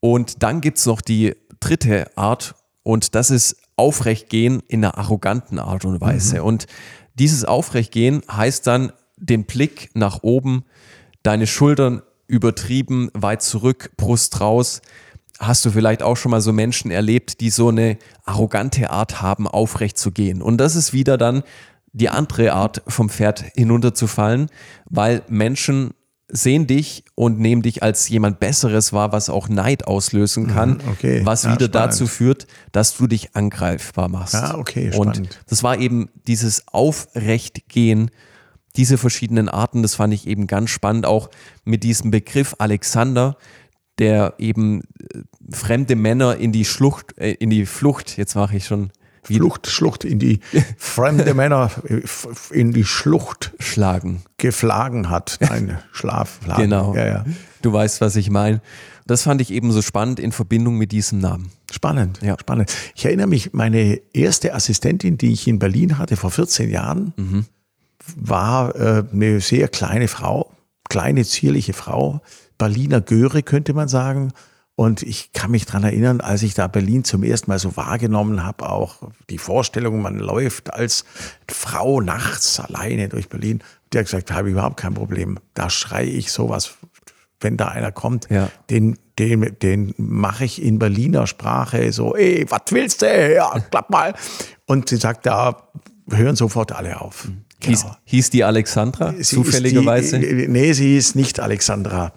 Und 0.00 0.42
dann 0.42 0.60
gibt 0.60 0.78
es 0.78 0.86
noch 0.86 1.00
die 1.00 1.34
dritte 1.60 2.16
Art 2.16 2.54
und 2.82 3.14
das 3.14 3.30
ist 3.30 3.56
aufrecht 3.76 4.28
gehen 4.28 4.62
in 4.68 4.84
einer 4.84 4.98
arroganten 4.98 5.58
Art 5.58 5.84
und 5.84 6.00
Weise. 6.00 6.38
Mhm. 6.38 6.44
Und 6.44 6.66
dieses 7.14 7.44
aufrecht 7.44 7.92
gehen 7.92 8.22
heißt 8.30 8.66
dann 8.66 8.92
den 9.16 9.44
Blick 9.44 9.90
nach 9.94 10.22
oben, 10.22 10.64
deine 11.22 11.46
Schultern 11.46 12.02
übertrieben, 12.26 13.10
weit 13.14 13.42
zurück, 13.42 13.90
Brust 13.96 14.40
raus 14.40 14.82
hast 15.38 15.64
du 15.64 15.70
vielleicht 15.70 16.02
auch 16.02 16.16
schon 16.16 16.30
mal 16.30 16.40
so 16.40 16.52
Menschen 16.52 16.90
erlebt, 16.90 17.40
die 17.40 17.50
so 17.50 17.68
eine 17.68 17.98
arrogante 18.24 18.90
Art 18.90 19.22
haben, 19.22 19.46
aufrecht 19.46 19.98
zu 19.98 20.10
gehen. 20.10 20.42
Und 20.42 20.58
das 20.58 20.74
ist 20.74 20.92
wieder 20.92 21.16
dann 21.16 21.42
die 21.92 22.08
andere 22.08 22.52
Art, 22.52 22.82
vom 22.86 23.08
Pferd 23.08 23.44
hinunterzufallen, 23.54 24.50
weil 24.86 25.22
Menschen 25.28 25.94
sehen 26.30 26.66
dich 26.66 27.04
und 27.14 27.38
nehmen 27.38 27.62
dich 27.62 27.82
als 27.82 28.08
jemand 28.08 28.38
Besseres 28.38 28.92
wahr, 28.92 29.12
was 29.12 29.30
auch 29.30 29.48
Neid 29.48 29.86
auslösen 29.86 30.44
mhm, 30.44 30.48
kann, 30.48 30.82
okay. 30.90 31.22
was 31.24 31.44
ja, 31.44 31.54
wieder 31.54 31.66
spannend. 31.66 31.74
dazu 31.74 32.06
führt, 32.06 32.46
dass 32.72 32.96
du 32.96 33.06
dich 33.06 33.34
angreifbar 33.34 34.08
machst. 34.08 34.34
Ja, 34.34 34.56
okay, 34.56 34.92
spannend. 34.92 35.18
Und 35.18 35.40
das 35.46 35.62
war 35.62 35.78
eben 35.78 36.10
dieses 36.26 36.68
Aufrechtgehen, 36.68 38.10
diese 38.76 38.98
verschiedenen 38.98 39.48
Arten, 39.48 39.82
das 39.82 39.94
fand 39.94 40.12
ich 40.12 40.26
eben 40.26 40.46
ganz 40.46 40.70
spannend, 40.70 41.06
auch 41.06 41.30
mit 41.64 41.82
diesem 41.82 42.10
Begriff 42.10 42.54
Alexander, 42.58 43.36
der 43.98 44.34
eben 44.38 44.82
äh, 44.82 45.20
fremde 45.50 45.96
Männer 45.96 46.36
in 46.36 46.52
die 46.52 46.64
Schlucht, 46.64 47.16
äh, 47.18 47.32
in 47.32 47.50
die 47.50 47.66
Flucht, 47.66 48.16
jetzt 48.16 48.34
mache 48.34 48.56
ich 48.56 48.66
schon 48.66 48.90
Flucht, 49.24 49.66
Schlucht 49.66 50.04
in 50.04 50.18
die 50.18 50.40
fremde 50.78 51.34
Männer 51.34 51.70
in 52.50 52.72
die 52.72 52.84
Schlucht 52.84 53.52
schlagen. 53.58 54.22
Geflagen 54.38 55.10
hat. 55.10 55.36
Nein, 55.40 55.78
Schlaf. 55.92 56.38
Schlagen. 56.44 56.62
Genau. 56.62 56.94
Ja, 56.94 57.06
ja. 57.06 57.24
Du 57.60 57.72
weißt, 57.72 58.00
was 58.00 58.16
ich 58.16 58.30
meine. 58.30 58.62
Das 59.06 59.22
fand 59.22 59.40
ich 59.40 59.50
eben 59.50 59.72
so 59.72 59.82
spannend 59.82 60.20
in 60.20 60.32
Verbindung 60.32 60.76
mit 60.78 60.92
diesem 60.92 61.18
Namen. 61.18 61.50
Spannend, 61.70 62.20
Ja. 62.22 62.36
spannend. 62.38 62.74
Ich 62.94 63.04
erinnere 63.06 63.26
mich, 63.26 63.52
meine 63.52 64.00
erste 64.12 64.54
Assistentin, 64.54 65.18
die 65.18 65.32
ich 65.32 65.48
in 65.48 65.58
Berlin 65.58 65.98
hatte 65.98 66.16
vor 66.16 66.30
14 66.30 66.70
Jahren, 66.70 67.12
Mhm. 67.16 67.44
war 68.16 68.74
äh, 68.76 69.04
eine 69.12 69.40
sehr 69.40 69.68
kleine 69.68 70.08
Frau, 70.08 70.50
kleine, 70.88 71.24
zierliche 71.24 71.72
Frau, 71.72 72.20
Berliner 72.58 73.00
Göre 73.00 73.42
könnte 73.42 73.72
man 73.74 73.88
sagen. 73.88 74.32
Und 74.74 75.02
ich 75.02 75.32
kann 75.32 75.50
mich 75.50 75.66
dran 75.66 75.82
erinnern, 75.82 76.20
als 76.20 76.44
ich 76.44 76.54
da 76.54 76.68
Berlin 76.68 77.02
zum 77.02 77.24
ersten 77.24 77.50
Mal 77.50 77.58
so 77.58 77.76
wahrgenommen 77.76 78.44
habe, 78.44 78.68
auch 78.70 78.96
die 79.28 79.38
Vorstellung, 79.38 80.02
man 80.02 80.20
läuft 80.20 80.72
als 80.72 81.04
Frau 81.50 82.00
nachts 82.00 82.60
alleine 82.60 83.08
durch 83.08 83.28
Berlin. 83.28 83.60
Die 83.92 83.98
hat 83.98 84.04
gesagt, 84.04 84.30
habe 84.30 84.48
ich 84.48 84.52
überhaupt 84.52 84.76
kein 84.78 84.94
Problem. 84.94 85.40
Da 85.54 85.68
schreie 85.68 86.06
ich 86.06 86.30
sowas, 86.30 86.74
wenn 87.40 87.56
da 87.56 87.68
einer 87.68 87.90
kommt, 87.90 88.28
Ja. 88.30 88.50
den, 88.70 88.96
den, 89.18 89.56
den 89.60 89.94
mache 89.96 90.44
ich 90.44 90.62
in 90.62 90.78
Berliner 90.78 91.26
Sprache 91.26 91.92
so, 91.92 92.14
ey, 92.14 92.46
was 92.48 92.60
willst 92.70 93.02
du? 93.02 93.34
Ja, 93.34 93.58
klapp 93.70 93.90
mal. 93.90 94.14
Und 94.66 94.88
sie 94.90 94.96
sagt, 94.96 95.26
da 95.26 95.70
hören 96.08 96.36
sofort 96.36 96.70
alle 96.70 97.00
auf. 97.00 97.26
Hieß, 97.60 97.86
hieß 98.04 98.30
die 98.30 98.44
Alexandra 98.44 99.14
Sie 99.16 99.22
zufälligerweise? 99.24 100.20
Die, 100.20 100.46
nee, 100.48 100.72
sie 100.72 100.96
ist 100.96 101.16
nicht 101.16 101.40
Alexandra. 101.40 102.12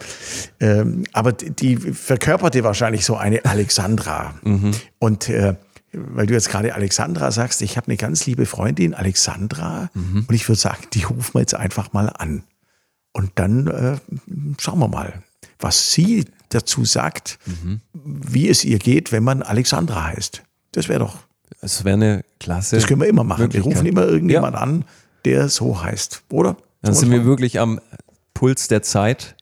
Ähm, 0.59 1.05
aber 1.13 1.31
die- 1.33 1.77
verkörperte 1.77 2.63
wahrscheinlich 2.63 3.05
so 3.05 3.15
eine 3.15 3.43
Alexandra. 3.45 4.35
Mhm. 4.43 4.71
Und 4.99 5.29
äh, 5.29 5.55
weil 5.93 6.25
du 6.27 6.33
jetzt 6.33 6.49
gerade 6.49 6.73
Alexandra 6.75 7.31
sagst, 7.31 7.61
ich 7.63 7.75
habe 7.75 7.87
eine 7.87 7.97
ganz 7.97 8.25
liebe 8.25 8.45
Freundin, 8.45 8.93
Alexandra, 8.93 9.89
Mhm. 9.93 10.25
und 10.27 10.33
ich 10.35 10.47
würde 10.47 10.59
sagen, 10.59 10.83
die 10.93 11.03
rufen 11.03 11.33
wir 11.33 11.41
jetzt 11.41 11.55
einfach 11.55 11.91
mal 11.91 12.07
an. 12.09 12.43
Und 13.13 13.31
dann 13.35 13.67
äh, 13.67 13.97
schauen 14.59 14.79
wir 14.79 14.87
mal, 14.87 15.13
was 15.59 15.91
sie 15.91 16.25
dazu 16.49 16.85
sagt, 16.85 17.39
Mhm. 17.45 17.81
wie 17.93 18.47
es 18.47 18.63
ihr 18.63 18.77
geht, 18.79 19.11
wenn 19.11 19.23
man 19.23 19.41
Alexandra 19.41 20.05
heißt. 20.05 20.43
Das 20.71 20.87
wäre 20.87 20.99
doch, 20.99 21.17
Es 21.61 21.83
wäre 21.83 21.95
eine 21.95 22.23
klasse. 22.39 22.75
das 22.77 22.87
können 22.87 23.01
wir 23.01 23.07
immer 23.09 23.23
machen. 23.23 23.51
Wir 23.51 23.61
rufen 23.61 23.85
immer 23.85 24.05
irgendjemand 24.05 24.55
an, 24.55 24.85
der 25.25 25.49
so 25.49 25.81
heißt, 25.81 26.23
oder? 26.29 26.57
Dann 26.81 26.93
sind 26.93 27.11
wir 27.11 27.25
wirklich 27.25 27.59
am 27.59 27.79
Puls 28.33 28.67
der 28.67 28.81
Zeit 28.81 29.35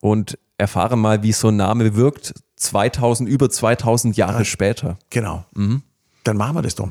und 0.00 0.38
erfahren 0.58 1.00
mal, 1.00 1.22
wie 1.22 1.32
so 1.32 1.48
ein 1.48 1.56
Name 1.56 1.96
wirkt, 1.96 2.34
2000, 2.56 3.28
über 3.28 3.50
2000 3.50 4.16
Jahre 4.16 4.44
später. 4.44 4.98
Genau. 5.10 5.44
Mhm. 5.54 5.82
Dann 6.24 6.36
machen 6.36 6.56
wir 6.56 6.62
das 6.62 6.74
doch. 6.74 6.90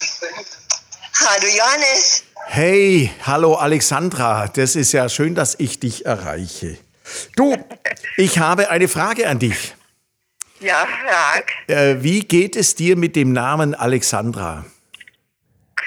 Hallo 0.00 1.46
Johannes. 1.46 2.24
Hey, 2.46 3.10
hallo 3.22 3.54
Alexandra. 3.54 4.48
Das 4.48 4.76
ist 4.76 4.92
ja 4.92 5.08
schön, 5.08 5.34
dass 5.34 5.54
ich 5.58 5.80
dich 5.80 6.04
erreiche. 6.06 6.76
Du, 7.36 7.56
ich 8.16 8.38
habe 8.38 8.70
eine 8.70 8.88
Frage 8.88 9.28
an 9.28 9.38
dich. 9.38 9.74
Ja, 10.60 10.86
frag. 10.86 11.52
Äh, 11.68 12.02
wie 12.02 12.20
geht 12.20 12.56
es 12.56 12.74
dir 12.74 12.96
mit 12.96 13.16
dem 13.16 13.32
Namen 13.32 13.74
Alexandra? 13.74 14.64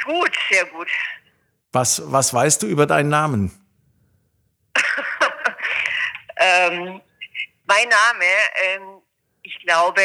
Gut, 0.08 0.32
sehr 0.50 0.66
gut. 0.68 0.88
Was, 1.74 2.02
was 2.06 2.34
weißt 2.34 2.64
du 2.64 2.68
über 2.68 2.86
deinen 2.86 3.10
Namen? 3.10 3.52
Ähm, 6.40 7.02
mein 7.66 7.90
Name, 7.90 8.26
ähm, 8.64 9.02
ich 9.42 9.58
glaube, 9.64 10.02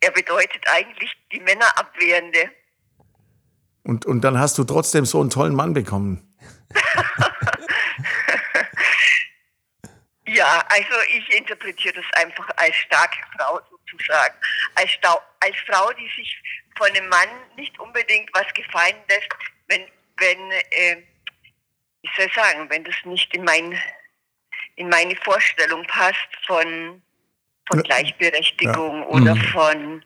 er 0.00 0.10
bedeutet 0.10 0.62
eigentlich 0.68 1.10
die 1.32 1.40
Männerabwehrende. 1.40 2.50
Und, 3.82 4.04
und 4.04 4.20
dann 4.20 4.38
hast 4.38 4.58
du 4.58 4.64
trotzdem 4.64 5.06
so 5.06 5.22
einen 5.22 5.30
tollen 5.30 5.54
Mann 5.54 5.72
bekommen. 5.72 6.36
Ja, 10.32 10.64
also 10.68 10.94
ich 11.16 11.28
interpretiere 11.36 11.94
das 11.94 12.04
einfach 12.22 12.48
als 12.56 12.76
starke 12.76 13.18
Frau 13.36 13.60
sozusagen. 13.68 14.34
Als, 14.76 14.90
als 15.40 15.56
Frau, 15.66 15.90
die 15.94 16.08
sich 16.16 16.40
von 16.80 16.88
einem 16.96 17.08
Mann 17.10 17.28
nicht 17.56 17.78
unbedingt 17.78 18.30
was 18.32 18.46
gefallen 18.54 18.96
lässt, 19.08 19.28
wenn, 19.68 19.82
wenn 20.16 20.50
äh, 20.70 20.96
ich 22.00 22.10
soll 22.16 22.30
sagen, 22.34 22.68
wenn 22.70 22.82
das 22.84 22.94
nicht 23.04 23.34
in, 23.36 23.44
mein, 23.44 23.78
in 24.76 24.88
meine 24.88 25.14
Vorstellung 25.16 25.84
passt 25.86 26.16
von, 26.46 27.02
von 27.68 27.78
Ja. 27.78 27.82
Gleichberechtigung 27.82 29.02
oder 29.08 29.36
von 29.52 30.02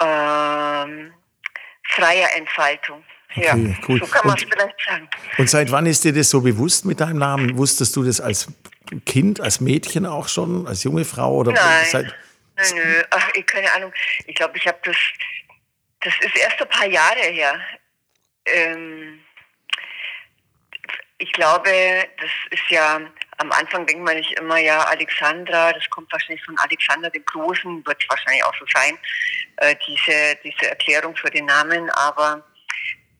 ähm, 0.00 1.12
freier 1.88 2.28
Entfaltung. 2.36 3.02
ja, 3.34 3.54
Okay, 3.54 3.76
cool. 3.88 3.98
so 3.98 4.06
kann 4.06 4.26
man 4.26 4.36
es 4.36 4.44
vielleicht 4.44 4.76
sagen. 4.86 5.08
Und 5.38 5.50
seit 5.50 5.72
wann 5.72 5.86
ist 5.86 6.04
dir 6.04 6.12
das 6.12 6.30
so 6.30 6.40
bewusst 6.40 6.84
mit 6.84 7.00
deinem 7.00 7.18
Namen? 7.18 7.56
Wusstest 7.58 7.96
du 7.96 8.04
das 8.04 8.20
als 8.20 8.46
Kind, 9.04 9.40
als 9.40 9.60
Mädchen 9.60 10.06
auch 10.06 10.28
schon, 10.28 10.66
als 10.68 10.84
junge 10.84 11.04
Frau? 11.04 11.38
Oder 11.38 11.52
Nein. 11.52 11.86
Seit, 11.90 12.14
Nö, 12.74 12.74
nö, 12.84 13.02
ach, 13.10 13.30
keine 13.46 13.72
Ahnung. 13.72 13.92
Ich 14.26 14.34
glaube, 14.36 14.56
ich 14.58 14.66
habe 14.68 14.78
das, 14.84 14.96
das 16.02 16.14
ist 16.20 16.36
erst 16.36 16.60
ein 16.60 16.68
paar 16.68 16.86
Jahre 16.86 17.20
her. 17.20 17.60
Ähm, 18.46 19.20
ich 21.18 21.32
glaube, 21.32 21.70
das 22.18 22.30
ist 22.50 22.68
ja, 22.70 23.00
am 23.38 23.52
Anfang 23.52 23.86
denkt 23.86 24.02
man 24.02 24.16
nicht 24.16 24.32
immer, 24.32 24.58
ja, 24.58 24.80
Alexandra, 24.84 25.72
das 25.72 25.88
kommt 25.90 26.10
wahrscheinlich 26.12 26.44
von 26.44 26.58
Alexander 26.58 27.10
dem 27.10 27.24
Großen, 27.24 27.86
wird 27.86 28.04
wahrscheinlich 28.08 28.44
auch 28.44 28.54
so 28.58 28.66
sein, 28.74 28.98
äh, 29.58 29.76
diese, 29.86 30.36
diese 30.42 30.70
Erklärung 30.70 31.14
für 31.14 31.30
den 31.30 31.46
Namen, 31.46 31.88
aber 31.90 32.44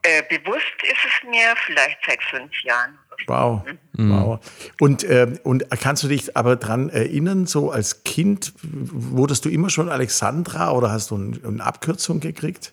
äh, 0.02 0.22
bewusst 0.24 0.82
ist 0.82 1.04
es 1.04 1.28
mir 1.28 1.54
vielleicht 1.64 1.98
seit 2.04 2.22
fünf 2.24 2.52
Jahren. 2.62 2.98
Wow, 3.26 3.64
wow. 3.92 4.40
Und, 4.80 5.08
ähm, 5.08 5.38
und 5.44 5.64
kannst 5.80 6.02
du 6.02 6.08
dich 6.08 6.36
aber 6.36 6.56
dran 6.56 6.88
erinnern, 6.88 7.46
so 7.46 7.70
als 7.70 8.04
Kind, 8.04 8.52
wurdest 8.62 9.44
du 9.44 9.48
immer 9.48 9.70
schon 9.70 9.88
Alexandra 9.88 10.72
oder 10.72 10.90
hast 10.90 11.10
du 11.10 11.16
ein, 11.16 11.40
eine 11.44 11.64
Abkürzung 11.64 12.20
gekriegt? 12.20 12.72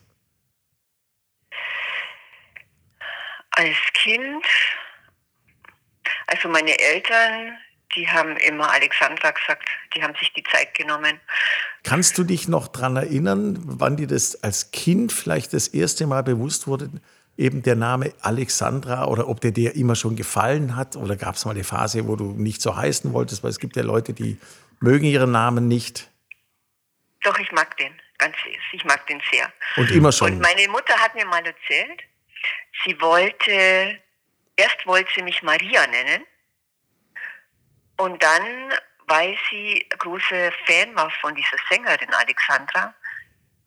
Als 3.52 3.78
Kind, 3.94 4.46
also 6.28 6.48
meine 6.48 6.80
Eltern, 6.80 7.58
die 7.96 8.08
haben 8.08 8.38
immer 8.38 8.72
Alexandra 8.72 9.32
gesagt, 9.32 9.68
die 9.96 10.04
haben 10.04 10.14
sich 10.20 10.32
die 10.34 10.44
Zeit 10.44 10.74
genommen. 10.76 11.20
Kannst 11.84 12.18
du 12.18 12.24
dich 12.24 12.48
noch 12.48 12.68
dran 12.68 12.96
erinnern, 12.96 13.58
wann 13.62 13.98
dir 13.98 14.08
das 14.08 14.44
als 14.44 14.72
Kind 14.72 15.12
vielleicht 15.12 15.54
das 15.54 15.68
erste 15.68 16.06
Mal 16.08 16.24
bewusst 16.24 16.68
wurde, 16.68 16.90
eben 17.40 17.64
der 17.64 17.76
Name 17.76 18.14
Alexandra 18.22 19.06
oder 19.06 19.30
ob 19.30 19.40
der 19.40 19.52
dir 19.52 19.76
immer 19.76 19.96
schon 19.96 20.16
gefallen 20.16 20.76
hat 20.76 20.98
oder 20.98 21.16
gab 21.16 21.36
es 21.36 21.46
mal 21.46 21.52
eine 21.52 21.64
Phase, 21.64 22.06
wo 22.08 22.16
du 22.18 22.34
nicht 22.34 22.62
so 22.62 22.76
heißen 22.76 23.14
wolltest, 23.14 23.44
weil 23.44 23.50
es 23.50 23.60
gibt 23.60 23.78
ja 23.78 23.84
Leute, 23.84 24.14
die 24.14 24.38
mögen 24.82 25.06
ihren 25.06 25.32
Namen 25.32 25.68
nicht 25.68 26.10
Doch, 27.24 27.40
ich 27.40 27.52
mag 27.54 27.78
den, 27.78 27.94
ganz, 28.18 28.36
ich 28.74 28.84
mag 28.84 29.08
den 29.08 29.22
sehr. 29.32 29.52
und 29.78 29.90
immer 29.92 30.12
schon. 30.12 30.34
Und 30.34 30.42
meine 30.42 30.68
Mutter 30.68 30.94
hat 30.96 31.16
mir 31.16 31.26
mal 31.26 31.44
erzählt, 31.46 32.02
sie 32.84 33.00
wollte, 33.00 33.98
erst 34.58 34.86
wollte 34.86 35.10
sie 35.16 35.24
mich 35.24 35.42
Maria 35.42 35.88
nennen 35.88 36.24
und 37.98 38.22
dann, 38.22 38.44
weil 39.08 39.38
sie 39.50 39.88
große 39.98 40.52
Fan 40.66 40.94
war 40.96 41.10
von 41.22 41.34
dieser 41.36 41.58
Sängerin 41.70 42.14
Alexandra, 42.14 42.94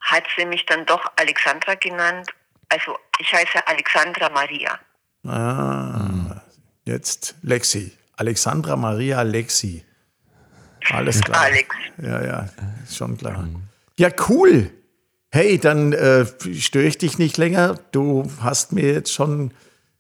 hat 0.01 0.25
sie 0.37 0.45
mich 0.45 0.67
dann 0.67 0.85
doch 0.85 1.11
Alexandra 1.17 1.75
genannt. 1.77 2.29
Also 2.69 2.99
ich 3.23 3.33
heiße 3.33 3.67
Alexandra 3.67 4.29
Maria. 4.31 4.79
Ah, 5.27 6.43
jetzt 6.85 7.37
Lexi. 7.43 7.93
Alexandra 8.17 8.77
Maria 8.77 9.23
Lexi. 9.23 9.85
Alles 10.91 11.21
klar. 11.21 11.43
Alex. 11.43 11.69
Ja, 12.03 12.25
ja, 12.25 12.49
ist 12.83 12.97
schon 12.97 13.17
klar. 13.17 13.49
Ja, 13.99 14.11
cool. 14.29 14.71
Hey, 15.31 15.59
dann 15.59 15.93
äh, 15.93 16.27
störe 16.53 16.85
ich 16.85 16.99
dich 16.99 17.19
nicht 17.19 17.37
länger. 17.39 17.79
Du 17.93 18.31
hast 18.41 18.73
mir 18.73 18.93
jetzt 18.93 19.13
schon 19.13 19.55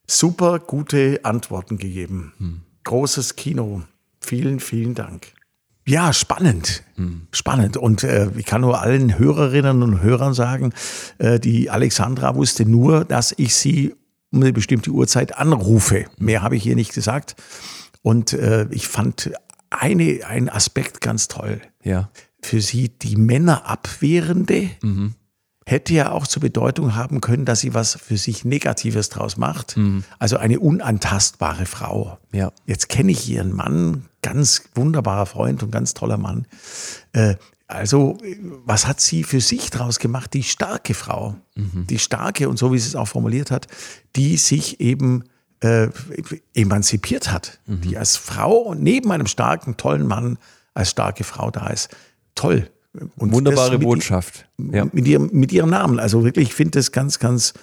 super 0.06 0.58
gute 0.58 1.20
Antworten 1.22 1.78
gegeben. 1.78 2.64
Großes 2.84 3.36
Kino. 3.36 3.82
Vielen, 4.20 4.60
vielen 4.60 4.94
Dank. 4.94 5.32
Ja, 5.84 6.12
spannend. 6.12 6.84
Spannend. 7.32 7.76
Und 7.76 8.04
äh, 8.04 8.30
ich 8.36 8.46
kann 8.46 8.60
nur 8.60 8.80
allen 8.80 9.18
Hörerinnen 9.18 9.82
und 9.82 10.02
Hörern 10.02 10.34
sagen, 10.34 10.72
äh, 11.18 11.40
die 11.40 11.70
Alexandra 11.70 12.34
wusste 12.36 12.64
nur, 12.64 13.04
dass 13.04 13.34
ich 13.36 13.54
sie 13.54 13.94
um 14.30 14.42
eine 14.42 14.52
bestimmte 14.52 14.90
Uhrzeit 14.90 15.36
anrufe. 15.36 16.06
Mehr 16.18 16.42
habe 16.42 16.56
ich 16.56 16.62
hier 16.62 16.76
nicht 16.76 16.94
gesagt. 16.94 17.34
Und 18.02 18.32
äh, 18.32 18.66
ich 18.70 18.86
fand 18.86 19.32
eine, 19.70 20.20
einen 20.26 20.48
Aspekt 20.48 21.00
ganz 21.00 21.28
toll. 21.28 21.60
Ja. 21.82 22.10
Für 22.42 22.60
sie 22.60 22.88
die 22.88 23.16
Männerabwehrende 23.16 24.70
hätte 25.64 25.94
ja 25.94 26.10
auch 26.10 26.26
zur 26.26 26.42
Bedeutung 26.42 26.96
haben 26.96 27.20
können, 27.20 27.44
dass 27.44 27.60
sie 27.60 27.72
was 27.72 27.94
für 27.94 28.16
sich 28.16 28.44
Negatives 28.44 29.10
draus 29.10 29.36
macht. 29.36 29.78
Also 30.18 30.38
eine 30.38 30.58
unantastbare 30.58 31.66
Frau. 31.66 32.18
Ja. 32.32 32.52
Jetzt 32.66 32.88
kenne 32.88 33.12
ich 33.12 33.28
ihren 33.28 33.52
Mann, 33.52 34.08
ganz 34.22 34.64
wunderbarer 34.74 35.26
Freund 35.26 35.62
und 35.62 35.70
ganz 35.70 35.94
toller 35.94 36.16
Mann. 36.16 36.46
Äh, 37.12 37.34
also, 37.66 38.18
was 38.64 38.86
hat 38.86 39.00
sie 39.00 39.24
für 39.24 39.40
sich 39.40 39.70
draus 39.70 39.98
gemacht? 39.98 40.34
Die 40.34 40.42
starke 40.42 40.94
Frau, 40.94 41.36
mhm. 41.54 41.86
die 41.88 41.98
starke 41.98 42.48
und 42.48 42.58
so 42.58 42.72
wie 42.72 42.78
sie 42.78 42.88
es 42.88 42.96
auch 42.96 43.08
formuliert 43.08 43.50
hat, 43.50 43.66
die 44.14 44.36
sich 44.36 44.80
eben 44.80 45.24
äh, 45.60 45.88
emanzipiert 46.54 47.32
hat, 47.32 47.60
mhm. 47.66 47.80
die 47.80 47.96
als 47.96 48.16
Frau 48.16 48.56
und 48.58 48.82
neben 48.82 49.10
einem 49.10 49.26
starken, 49.26 49.76
tollen 49.76 50.06
Mann 50.06 50.38
als 50.74 50.90
starke 50.90 51.24
Frau 51.24 51.50
da 51.50 51.68
ist. 51.68 51.94
Toll. 52.34 52.70
Und 53.16 53.32
Wunderbare 53.32 53.78
Botschaft. 53.78 54.46
Ja. 54.58 54.86
Mit, 54.92 55.08
ihrem, 55.08 55.30
mit 55.32 55.50
ihrem 55.50 55.70
Namen. 55.70 55.98
Also 55.98 56.24
wirklich, 56.24 56.48
ich 56.48 56.54
finde 56.54 56.78
das 56.78 56.92
ganz, 56.92 57.18
ganz 57.18 57.54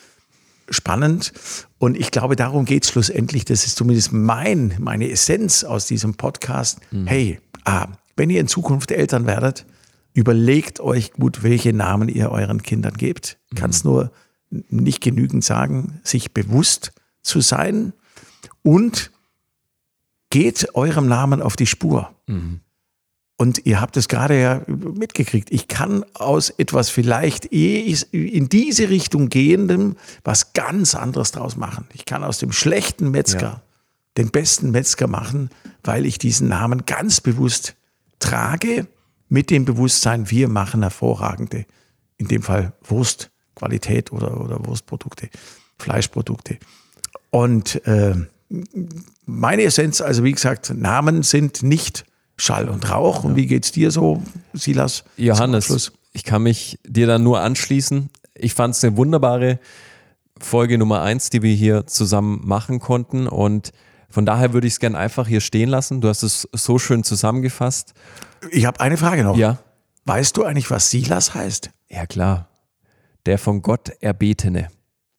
spannend. 0.71 1.33
Und 1.77 1.97
ich 1.97 2.11
glaube, 2.11 2.35
darum 2.35 2.65
geht 2.65 2.83
es 2.83 2.89
schlussendlich. 2.89 3.45
Das 3.45 3.65
ist 3.65 3.75
zumindest 3.75 4.11
mein, 4.11 4.75
meine 4.79 5.09
Essenz 5.09 5.63
aus 5.63 5.85
diesem 5.85 6.15
Podcast. 6.15 6.79
Mhm. 6.91 7.07
Hey, 7.07 7.39
ah, 7.65 7.87
wenn 8.15 8.29
ihr 8.29 8.39
in 8.39 8.47
Zukunft 8.47 8.91
Eltern 8.91 9.25
werdet, 9.25 9.65
überlegt 10.13 10.79
euch 10.79 11.13
gut, 11.13 11.43
welche 11.43 11.73
Namen 11.73 12.09
ihr 12.09 12.31
euren 12.31 12.63
Kindern 12.63 12.93
gebt. 12.93 13.37
Mhm. 13.51 13.55
Kann 13.55 13.69
es 13.69 13.83
nur 13.83 14.11
nicht 14.49 15.01
genügend 15.01 15.43
sagen, 15.43 15.99
sich 16.03 16.33
bewusst 16.33 16.91
zu 17.21 17.41
sein 17.41 17.93
und 18.63 19.11
geht 20.29 20.75
eurem 20.75 21.07
Namen 21.07 21.41
auf 21.41 21.55
die 21.55 21.67
Spur. 21.67 22.13
Mhm. 22.27 22.61
Und 23.41 23.65
ihr 23.65 23.79
habt 23.79 23.95
es 23.95 24.09
gerade 24.09 24.37
ja 24.37 24.61
mitgekriegt. 24.67 25.49
Ich 25.49 25.69
kann 25.69 26.03
aus 26.13 26.49
etwas 26.49 26.89
vielleicht 26.89 27.45
in 27.45 28.49
diese 28.49 28.89
Richtung 28.89 29.29
gehendem 29.29 29.95
was 30.25 30.51
ganz 30.51 30.93
anderes 30.93 31.31
draus 31.31 31.55
machen. 31.55 31.87
Ich 31.93 32.03
kann 32.03 32.25
aus 32.25 32.39
dem 32.39 32.51
schlechten 32.51 33.11
Metzger 33.11 33.41
ja. 33.41 33.61
den 34.17 34.29
besten 34.29 34.71
Metzger 34.71 35.07
machen, 35.07 35.51
weil 35.85 36.05
ich 36.05 36.19
diesen 36.19 36.49
Namen 36.49 36.85
ganz 36.85 37.21
bewusst 37.21 37.75
trage 38.19 38.87
mit 39.29 39.51
dem 39.51 39.63
Bewusstsein, 39.63 40.29
wir 40.29 40.49
machen 40.49 40.81
hervorragende, 40.81 41.65
in 42.17 42.27
dem 42.27 42.41
Fall 42.41 42.73
Wurstqualität 42.83 44.11
oder, 44.11 44.41
oder 44.41 44.65
Wurstprodukte, 44.65 45.29
Fleischprodukte. 45.77 46.57
Und 47.29 47.87
äh, 47.87 48.15
meine 49.25 49.61
Essenz, 49.61 50.01
also 50.01 50.25
wie 50.25 50.33
gesagt, 50.33 50.73
Namen 50.75 51.23
sind 51.23 51.63
nicht 51.63 52.03
Schall 52.39 52.69
und 52.69 52.89
Rauch. 52.89 53.23
Und 53.23 53.35
wie 53.35 53.45
geht's 53.45 53.71
dir 53.71 53.91
so, 53.91 54.23
Silas? 54.53 55.03
Johannes, 55.17 55.91
ich 56.13 56.23
kann 56.23 56.43
mich 56.43 56.79
dir 56.85 57.05
dann 57.05 57.23
nur 57.23 57.41
anschließen. 57.41 58.09
Ich 58.33 58.53
fand 58.53 58.75
es 58.75 58.83
eine 58.83 58.95
wunderbare 58.97 59.59
Folge 60.39 60.77
Nummer 60.77 61.01
eins, 61.01 61.29
die 61.29 61.41
wir 61.41 61.53
hier 61.53 61.85
zusammen 61.85 62.41
machen 62.45 62.79
konnten. 62.79 63.27
Und 63.27 63.71
von 64.09 64.25
daher 64.25 64.53
würde 64.53 64.67
ich 64.67 64.73
es 64.73 64.79
gerne 64.79 64.97
einfach 64.97 65.27
hier 65.27 65.41
stehen 65.41 65.69
lassen. 65.69 66.01
Du 66.01 66.07
hast 66.07 66.23
es 66.23 66.47
so 66.53 66.79
schön 66.79 67.03
zusammengefasst. 67.03 67.93
Ich 68.51 68.65
habe 68.65 68.79
eine 68.79 68.97
Frage 68.97 69.23
noch. 69.23 69.37
Ja. 69.37 69.59
Weißt 70.05 70.37
du 70.37 70.45
eigentlich, 70.45 70.71
was 70.71 70.89
Silas 70.89 71.35
heißt? 71.35 71.71
Ja, 71.89 72.05
klar. 72.05 72.47
Der 73.25 73.37
von 73.37 73.61
Gott 73.61 73.89
erbetene. 73.99 74.69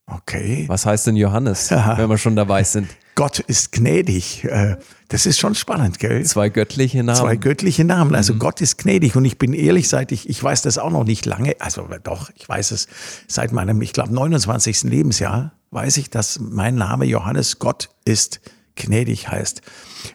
Okay. 0.06 0.64
Was 0.68 0.86
heißt 0.86 1.06
denn 1.06 1.16
Johannes, 1.16 1.70
wenn 1.70 2.08
wir 2.08 2.18
schon 2.18 2.34
dabei 2.34 2.64
sind? 2.64 2.88
Gott 3.20 3.38
ist 3.38 3.72
gnädig. 3.72 4.44
Äh, 4.44 4.76
das 5.08 5.26
ist 5.26 5.38
schon 5.38 5.54
spannend, 5.54 5.98
gell? 5.98 6.24
Zwei 6.24 6.48
göttliche 6.48 7.04
Namen. 7.04 7.20
Zwei 7.20 7.36
göttliche 7.36 7.84
Namen. 7.84 8.14
Also 8.14 8.32
mhm. 8.32 8.38
Gott 8.38 8.62
ist 8.62 8.78
gnädig. 8.78 9.14
Und 9.14 9.26
ich 9.26 9.36
bin 9.36 9.52
ehrlich, 9.52 9.90
seit 9.90 10.10
ich, 10.10 10.26
ich 10.30 10.42
weiß 10.42 10.62
das 10.62 10.78
auch 10.78 10.90
noch 10.90 11.04
nicht 11.04 11.26
lange, 11.26 11.54
also 11.58 11.86
doch, 12.02 12.30
ich 12.34 12.48
weiß 12.48 12.70
es 12.70 12.88
seit 13.28 13.52
meinem, 13.52 13.82
ich 13.82 13.92
glaube, 13.92 14.14
29. 14.14 14.84
Lebensjahr, 14.84 15.52
weiß 15.70 15.98
ich, 15.98 16.08
dass 16.08 16.40
mein 16.40 16.76
Name 16.76 17.04
Johannes 17.04 17.58
Gott 17.58 17.90
ist 18.06 18.40
gnädig 18.74 19.28
heißt. 19.28 19.60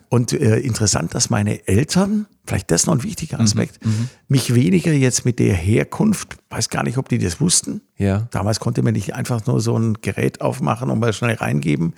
Und 0.09 0.33
äh, 0.33 0.57
interessant, 0.57 1.13
dass 1.13 1.29
meine 1.29 1.67
Eltern, 1.67 2.25
vielleicht 2.47 2.71
das 2.71 2.87
noch 2.87 2.95
ein 2.95 3.03
wichtiger 3.03 3.37
mhm, 3.37 3.43
Aspekt, 3.43 3.85
mhm, 3.85 4.09
mich 4.29 4.55
weniger 4.55 4.91
jetzt 4.91 5.25
mit 5.25 5.37
der 5.37 5.53
Herkunft, 5.53 6.37
weiß 6.49 6.69
gar 6.69 6.81
nicht, 6.81 6.97
ob 6.97 7.07
die 7.09 7.19
das 7.19 7.39
wussten. 7.39 7.81
Ja. 7.97 8.27
Damals 8.31 8.59
konnte 8.59 8.81
man 8.81 8.93
nicht 8.93 9.13
einfach 9.13 9.45
nur 9.45 9.61
so 9.61 9.77
ein 9.77 9.93
Gerät 10.01 10.41
aufmachen 10.41 10.89
und 10.89 10.97
mal 10.97 11.13
schnell 11.13 11.35
reingeben. 11.35 11.93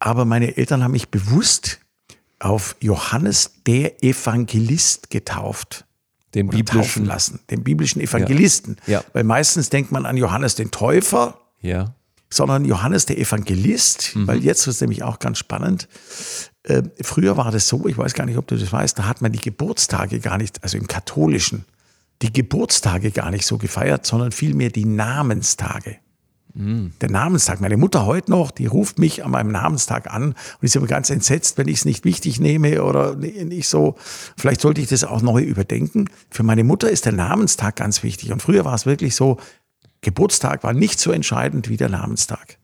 Aber 0.00 0.24
meine 0.24 0.56
Eltern 0.56 0.82
haben 0.82 0.92
mich 0.92 1.10
bewusst 1.10 1.78
auf 2.38 2.74
Johannes 2.80 3.52
der 3.66 4.02
Evangelist 4.02 5.10
getauft. 5.10 5.84
Den 6.34 6.48
biblischen 6.48 7.06
lassen, 7.06 7.40
den 7.50 7.64
biblischen 7.64 8.00
Evangelisten. 8.00 8.76
Ja. 8.86 9.00
ja. 9.00 9.04
Weil 9.12 9.24
meistens 9.24 9.68
denkt 9.68 9.90
man 9.90 10.06
an 10.06 10.16
Johannes 10.16 10.54
den 10.54 10.70
Täufer. 10.70 11.40
Ja 11.60 11.94
sondern 12.32 12.64
Johannes 12.64 13.06
der 13.06 13.18
Evangelist, 13.18 14.14
mhm. 14.14 14.26
weil 14.28 14.42
jetzt 14.42 14.60
ist 14.60 14.76
es 14.76 14.80
nämlich 14.80 15.02
auch 15.02 15.18
ganz 15.18 15.38
spannend. 15.38 15.88
Äh, 16.62 16.82
früher 17.02 17.36
war 17.36 17.50
das 17.50 17.66
so, 17.68 17.86
ich 17.86 17.98
weiß 17.98 18.14
gar 18.14 18.24
nicht, 18.24 18.38
ob 18.38 18.46
du 18.46 18.56
das 18.56 18.72
weißt, 18.72 18.98
da 18.98 19.06
hat 19.06 19.20
man 19.20 19.32
die 19.32 19.40
Geburtstage 19.40 20.20
gar 20.20 20.38
nicht, 20.38 20.62
also 20.62 20.78
im 20.78 20.86
katholischen, 20.86 21.64
die 22.22 22.32
Geburtstage 22.32 23.10
gar 23.10 23.30
nicht 23.30 23.46
so 23.46 23.58
gefeiert, 23.58 24.06
sondern 24.06 24.30
vielmehr 24.30 24.70
die 24.70 24.84
Namenstage. 24.84 25.96
Mhm. 26.54 26.92
Der 27.00 27.10
Namenstag. 27.10 27.60
Meine 27.60 27.76
Mutter 27.76 28.06
heute 28.06 28.30
noch, 28.30 28.50
die 28.50 28.66
ruft 28.66 28.98
mich 28.98 29.24
an 29.24 29.30
meinem 29.30 29.52
Namenstag 29.52 30.12
an 30.12 30.30
und 30.30 30.62
ist 30.62 30.76
aber 30.76 30.86
ganz 30.86 31.10
entsetzt, 31.10 31.58
wenn 31.58 31.68
ich 31.68 31.78
es 31.78 31.84
nicht 31.84 32.04
wichtig 32.04 32.40
nehme 32.40 32.82
oder 32.82 33.14
nicht 33.16 33.68
so. 33.68 33.96
Vielleicht 34.36 34.60
sollte 34.60 34.80
ich 34.80 34.88
das 34.88 35.04
auch 35.04 35.22
neu 35.22 35.42
überdenken. 35.42 36.10
Für 36.30 36.42
meine 36.42 36.64
Mutter 36.64 36.90
ist 36.90 37.04
der 37.04 37.12
Namenstag 37.12 37.76
ganz 37.76 38.02
wichtig. 38.02 38.32
Und 38.32 38.42
früher 38.42 38.64
war 38.64 38.74
es 38.74 38.86
wirklich 38.86 39.14
so, 39.14 39.38
Geburtstag 40.00 40.64
war 40.64 40.72
nicht 40.72 40.98
so 40.98 41.12
entscheidend 41.12 41.68
wie 41.68 41.76
der 41.76 41.88
Namenstag. 41.88 42.58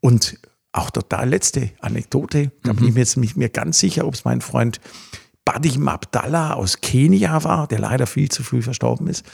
Und 0.00 0.38
auch 0.72 0.90
total 0.90 1.28
letzte 1.28 1.70
Anekdote, 1.80 2.52
da 2.62 2.72
bin 2.74 2.88
ich 2.88 2.94
mir 2.94 3.00
jetzt 3.00 3.16
nicht 3.16 3.36
mehr 3.36 3.48
ganz 3.48 3.78
sicher, 3.78 4.06
ob 4.06 4.14
es 4.14 4.24
mein 4.24 4.40
Freund 4.42 4.80
Badim 5.44 5.88
Abdallah 5.88 6.54
aus 6.54 6.80
Kenia 6.80 7.44
war, 7.44 7.66
der 7.66 7.78
leider 7.78 8.06
viel 8.06 8.28
zu 8.28 8.42
früh 8.42 8.62
verstorben 8.62 9.06
ist. 9.06 9.24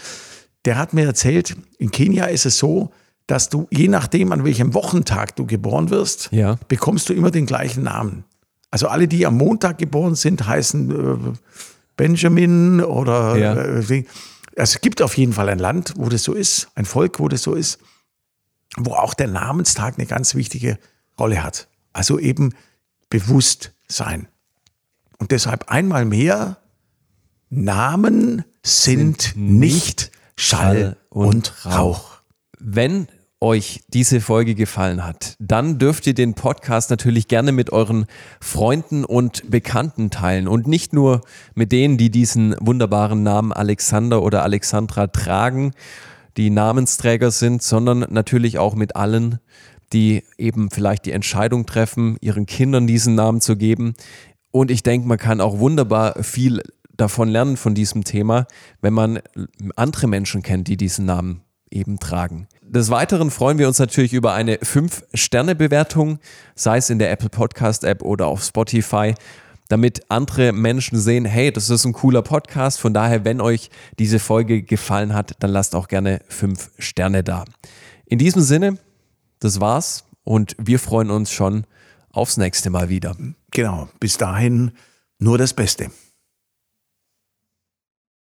Der 0.64 0.76
hat 0.76 0.92
mir 0.92 1.06
erzählt, 1.06 1.56
in 1.78 1.90
Kenia 1.90 2.26
ist 2.26 2.46
es 2.46 2.58
so, 2.58 2.92
dass 3.26 3.48
du, 3.48 3.68
je 3.70 3.88
nachdem, 3.88 4.32
an 4.32 4.44
welchem 4.44 4.74
Wochentag 4.74 5.36
du 5.36 5.46
geboren 5.46 5.90
wirst, 5.90 6.28
ja. 6.32 6.58
bekommst 6.68 7.08
du 7.08 7.12
immer 7.12 7.30
den 7.30 7.46
gleichen 7.46 7.84
Namen. 7.84 8.24
Also 8.70 8.88
alle, 8.88 9.06
die 9.06 9.26
am 9.26 9.36
Montag 9.36 9.78
geboren 9.78 10.14
sind, 10.14 10.46
heißen 10.46 10.90
äh, 10.90 11.32
Benjamin 11.96 12.80
oder 12.80 13.36
ja. 13.36 13.54
äh, 13.54 14.04
also 14.56 14.74
es 14.74 14.80
gibt 14.80 15.00
auf 15.02 15.16
jeden 15.16 15.32
Fall 15.32 15.48
ein 15.48 15.58
Land, 15.58 15.94
wo 15.96 16.08
das 16.08 16.24
so 16.24 16.32
ist, 16.32 16.68
ein 16.74 16.84
Volk, 16.84 17.20
wo 17.20 17.28
das 17.28 17.42
so 17.42 17.54
ist, 17.54 17.78
wo 18.76 18.92
auch 18.92 19.14
der 19.14 19.28
Namenstag 19.28 19.98
eine 19.98 20.06
ganz 20.06 20.34
wichtige 20.34 20.78
Rolle 21.18 21.42
hat. 21.42 21.68
Also 21.92 22.18
eben 22.18 22.54
bewusst 23.08 23.72
sein. 23.88 24.28
Und 25.18 25.30
deshalb 25.30 25.70
einmal 25.70 26.04
mehr, 26.04 26.58
Namen 27.50 28.44
sind, 28.62 29.22
sind 29.22 29.36
nicht 29.36 30.10
Schall 30.36 30.96
und 31.10 31.66
Rauch. 31.66 32.21
Wenn 32.64 33.08
euch 33.40 33.80
diese 33.88 34.20
Folge 34.20 34.54
gefallen 34.54 35.04
hat, 35.04 35.34
dann 35.40 35.80
dürft 35.80 36.06
ihr 36.06 36.14
den 36.14 36.34
Podcast 36.34 36.90
natürlich 36.90 37.26
gerne 37.26 37.50
mit 37.50 37.72
euren 37.72 38.06
Freunden 38.40 39.04
und 39.04 39.50
Bekannten 39.50 40.10
teilen 40.10 40.46
und 40.46 40.68
nicht 40.68 40.92
nur 40.92 41.22
mit 41.56 41.72
denen, 41.72 41.98
die 41.98 42.08
diesen 42.08 42.54
wunderbaren 42.60 43.24
Namen 43.24 43.52
Alexander 43.52 44.22
oder 44.22 44.44
Alexandra 44.44 45.08
tragen, 45.08 45.72
die 46.36 46.50
Namensträger 46.50 47.32
sind, 47.32 47.64
sondern 47.64 48.06
natürlich 48.10 48.60
auch 48.60 48.76
mit 48.76 48.94
allen, 48.94 49.40
die 49.92 50.22
eben 50.38 50.70
vielleicht 50.70 51.04
die 51.06 51.12
Entscheidung 51.12 51.66
treffen, 51.66 52.16
ihren 52.20 52.46
Kindern 52.46 52.86
diesen 52.86 53.16
Namen 53.16 53.40
zu 53.40 53.56
geben. 53.56 53.94
Und 54.52 54.70
ich 54.70 54.84
denke, 54.84 55.08
man 55.08 55.18
kann 55.18 55.40
auch 55.40 55.58
wunderbar 55.58 56.22
viel 56.22 56.62
davon 56.96 57.28
lernen 57.28 57.56
von 57.56 57.74
diesem 57.74 58.04
Thema, 58.04 58.46
wenn 58.80 58.94
man 58.94 59.18
andere 59.74 60.06
Menschen 60.06 60.42
kennt, 60.42 60.68
die 60.68 60.76
diesen 60.76 61.06
Namen 61.06 61.42
eben 61.72 61.98
tragen. 61.98 62.46
Des 62.62 62.90
Weiteren 62.90 63.30
freuen 63.30 63.58
wir 63.58 63.68
uns 63.68 63.78
natürlich 63.78 64.12
über 64.12 64.32
eine 64.32 64.56
5-Sterne-Bewertung, 64.56 66.18
sei 66.54 66.78
es 66.78 66.90
in 66.90 66.98
der 66.98 67.10
Apple 67.10 67.28
Podcast-App 67.28 68.02
oder 68.02 68.26
auf 68.26 68.42
Spotify, 68.42 69.14
damit 69.68 70.10
andere 70.10 70.52
Menschen 70.52 70.98
sehen, 70.98 71.24
hey, 71.24 71.52
das 71.52 71.70
ist 71.70 71.84
ein 71.84 71.92
cooler 71.92 72.22
Podcast. 72.22 72.78
Von 72.78 72.92
daher, 72.92 73.24
wenn 73.24 73.40
euch 73.40 73.70
diese 73.98 74.18
Folge 74.18 74.62
gefallen 74.62 75.14
hat, 75.14 75.32
dann 75.40 75.50
lasst 75.50 75.74
auch 75.74 75.88
gerne 75.88 76.20
5 76.28 76.70
Sterne 76.78 77.24
da. 77.24 77.44
In 78.06 78.18
diesem 78.18 78.42
Sinne, 78.42 78.78
das 79.40 79.60
war's 79.60 80.04
und 80.24 80.54
wir 80.58 80.78
freuen 80.78 81.10
uns 81.10 81.30
schon 81.30 81.64
aufs 82.10 82.36
nächste 82.36 82.70
Mal 82.70 82.88
wieder. 82.88 83.16
Genau, 83.50 83.88
bis 83.98 84.18
dahin 84.18 84.72
nur 85.18 85.38
das 85.38 85.54
Beste. 85.54 85.90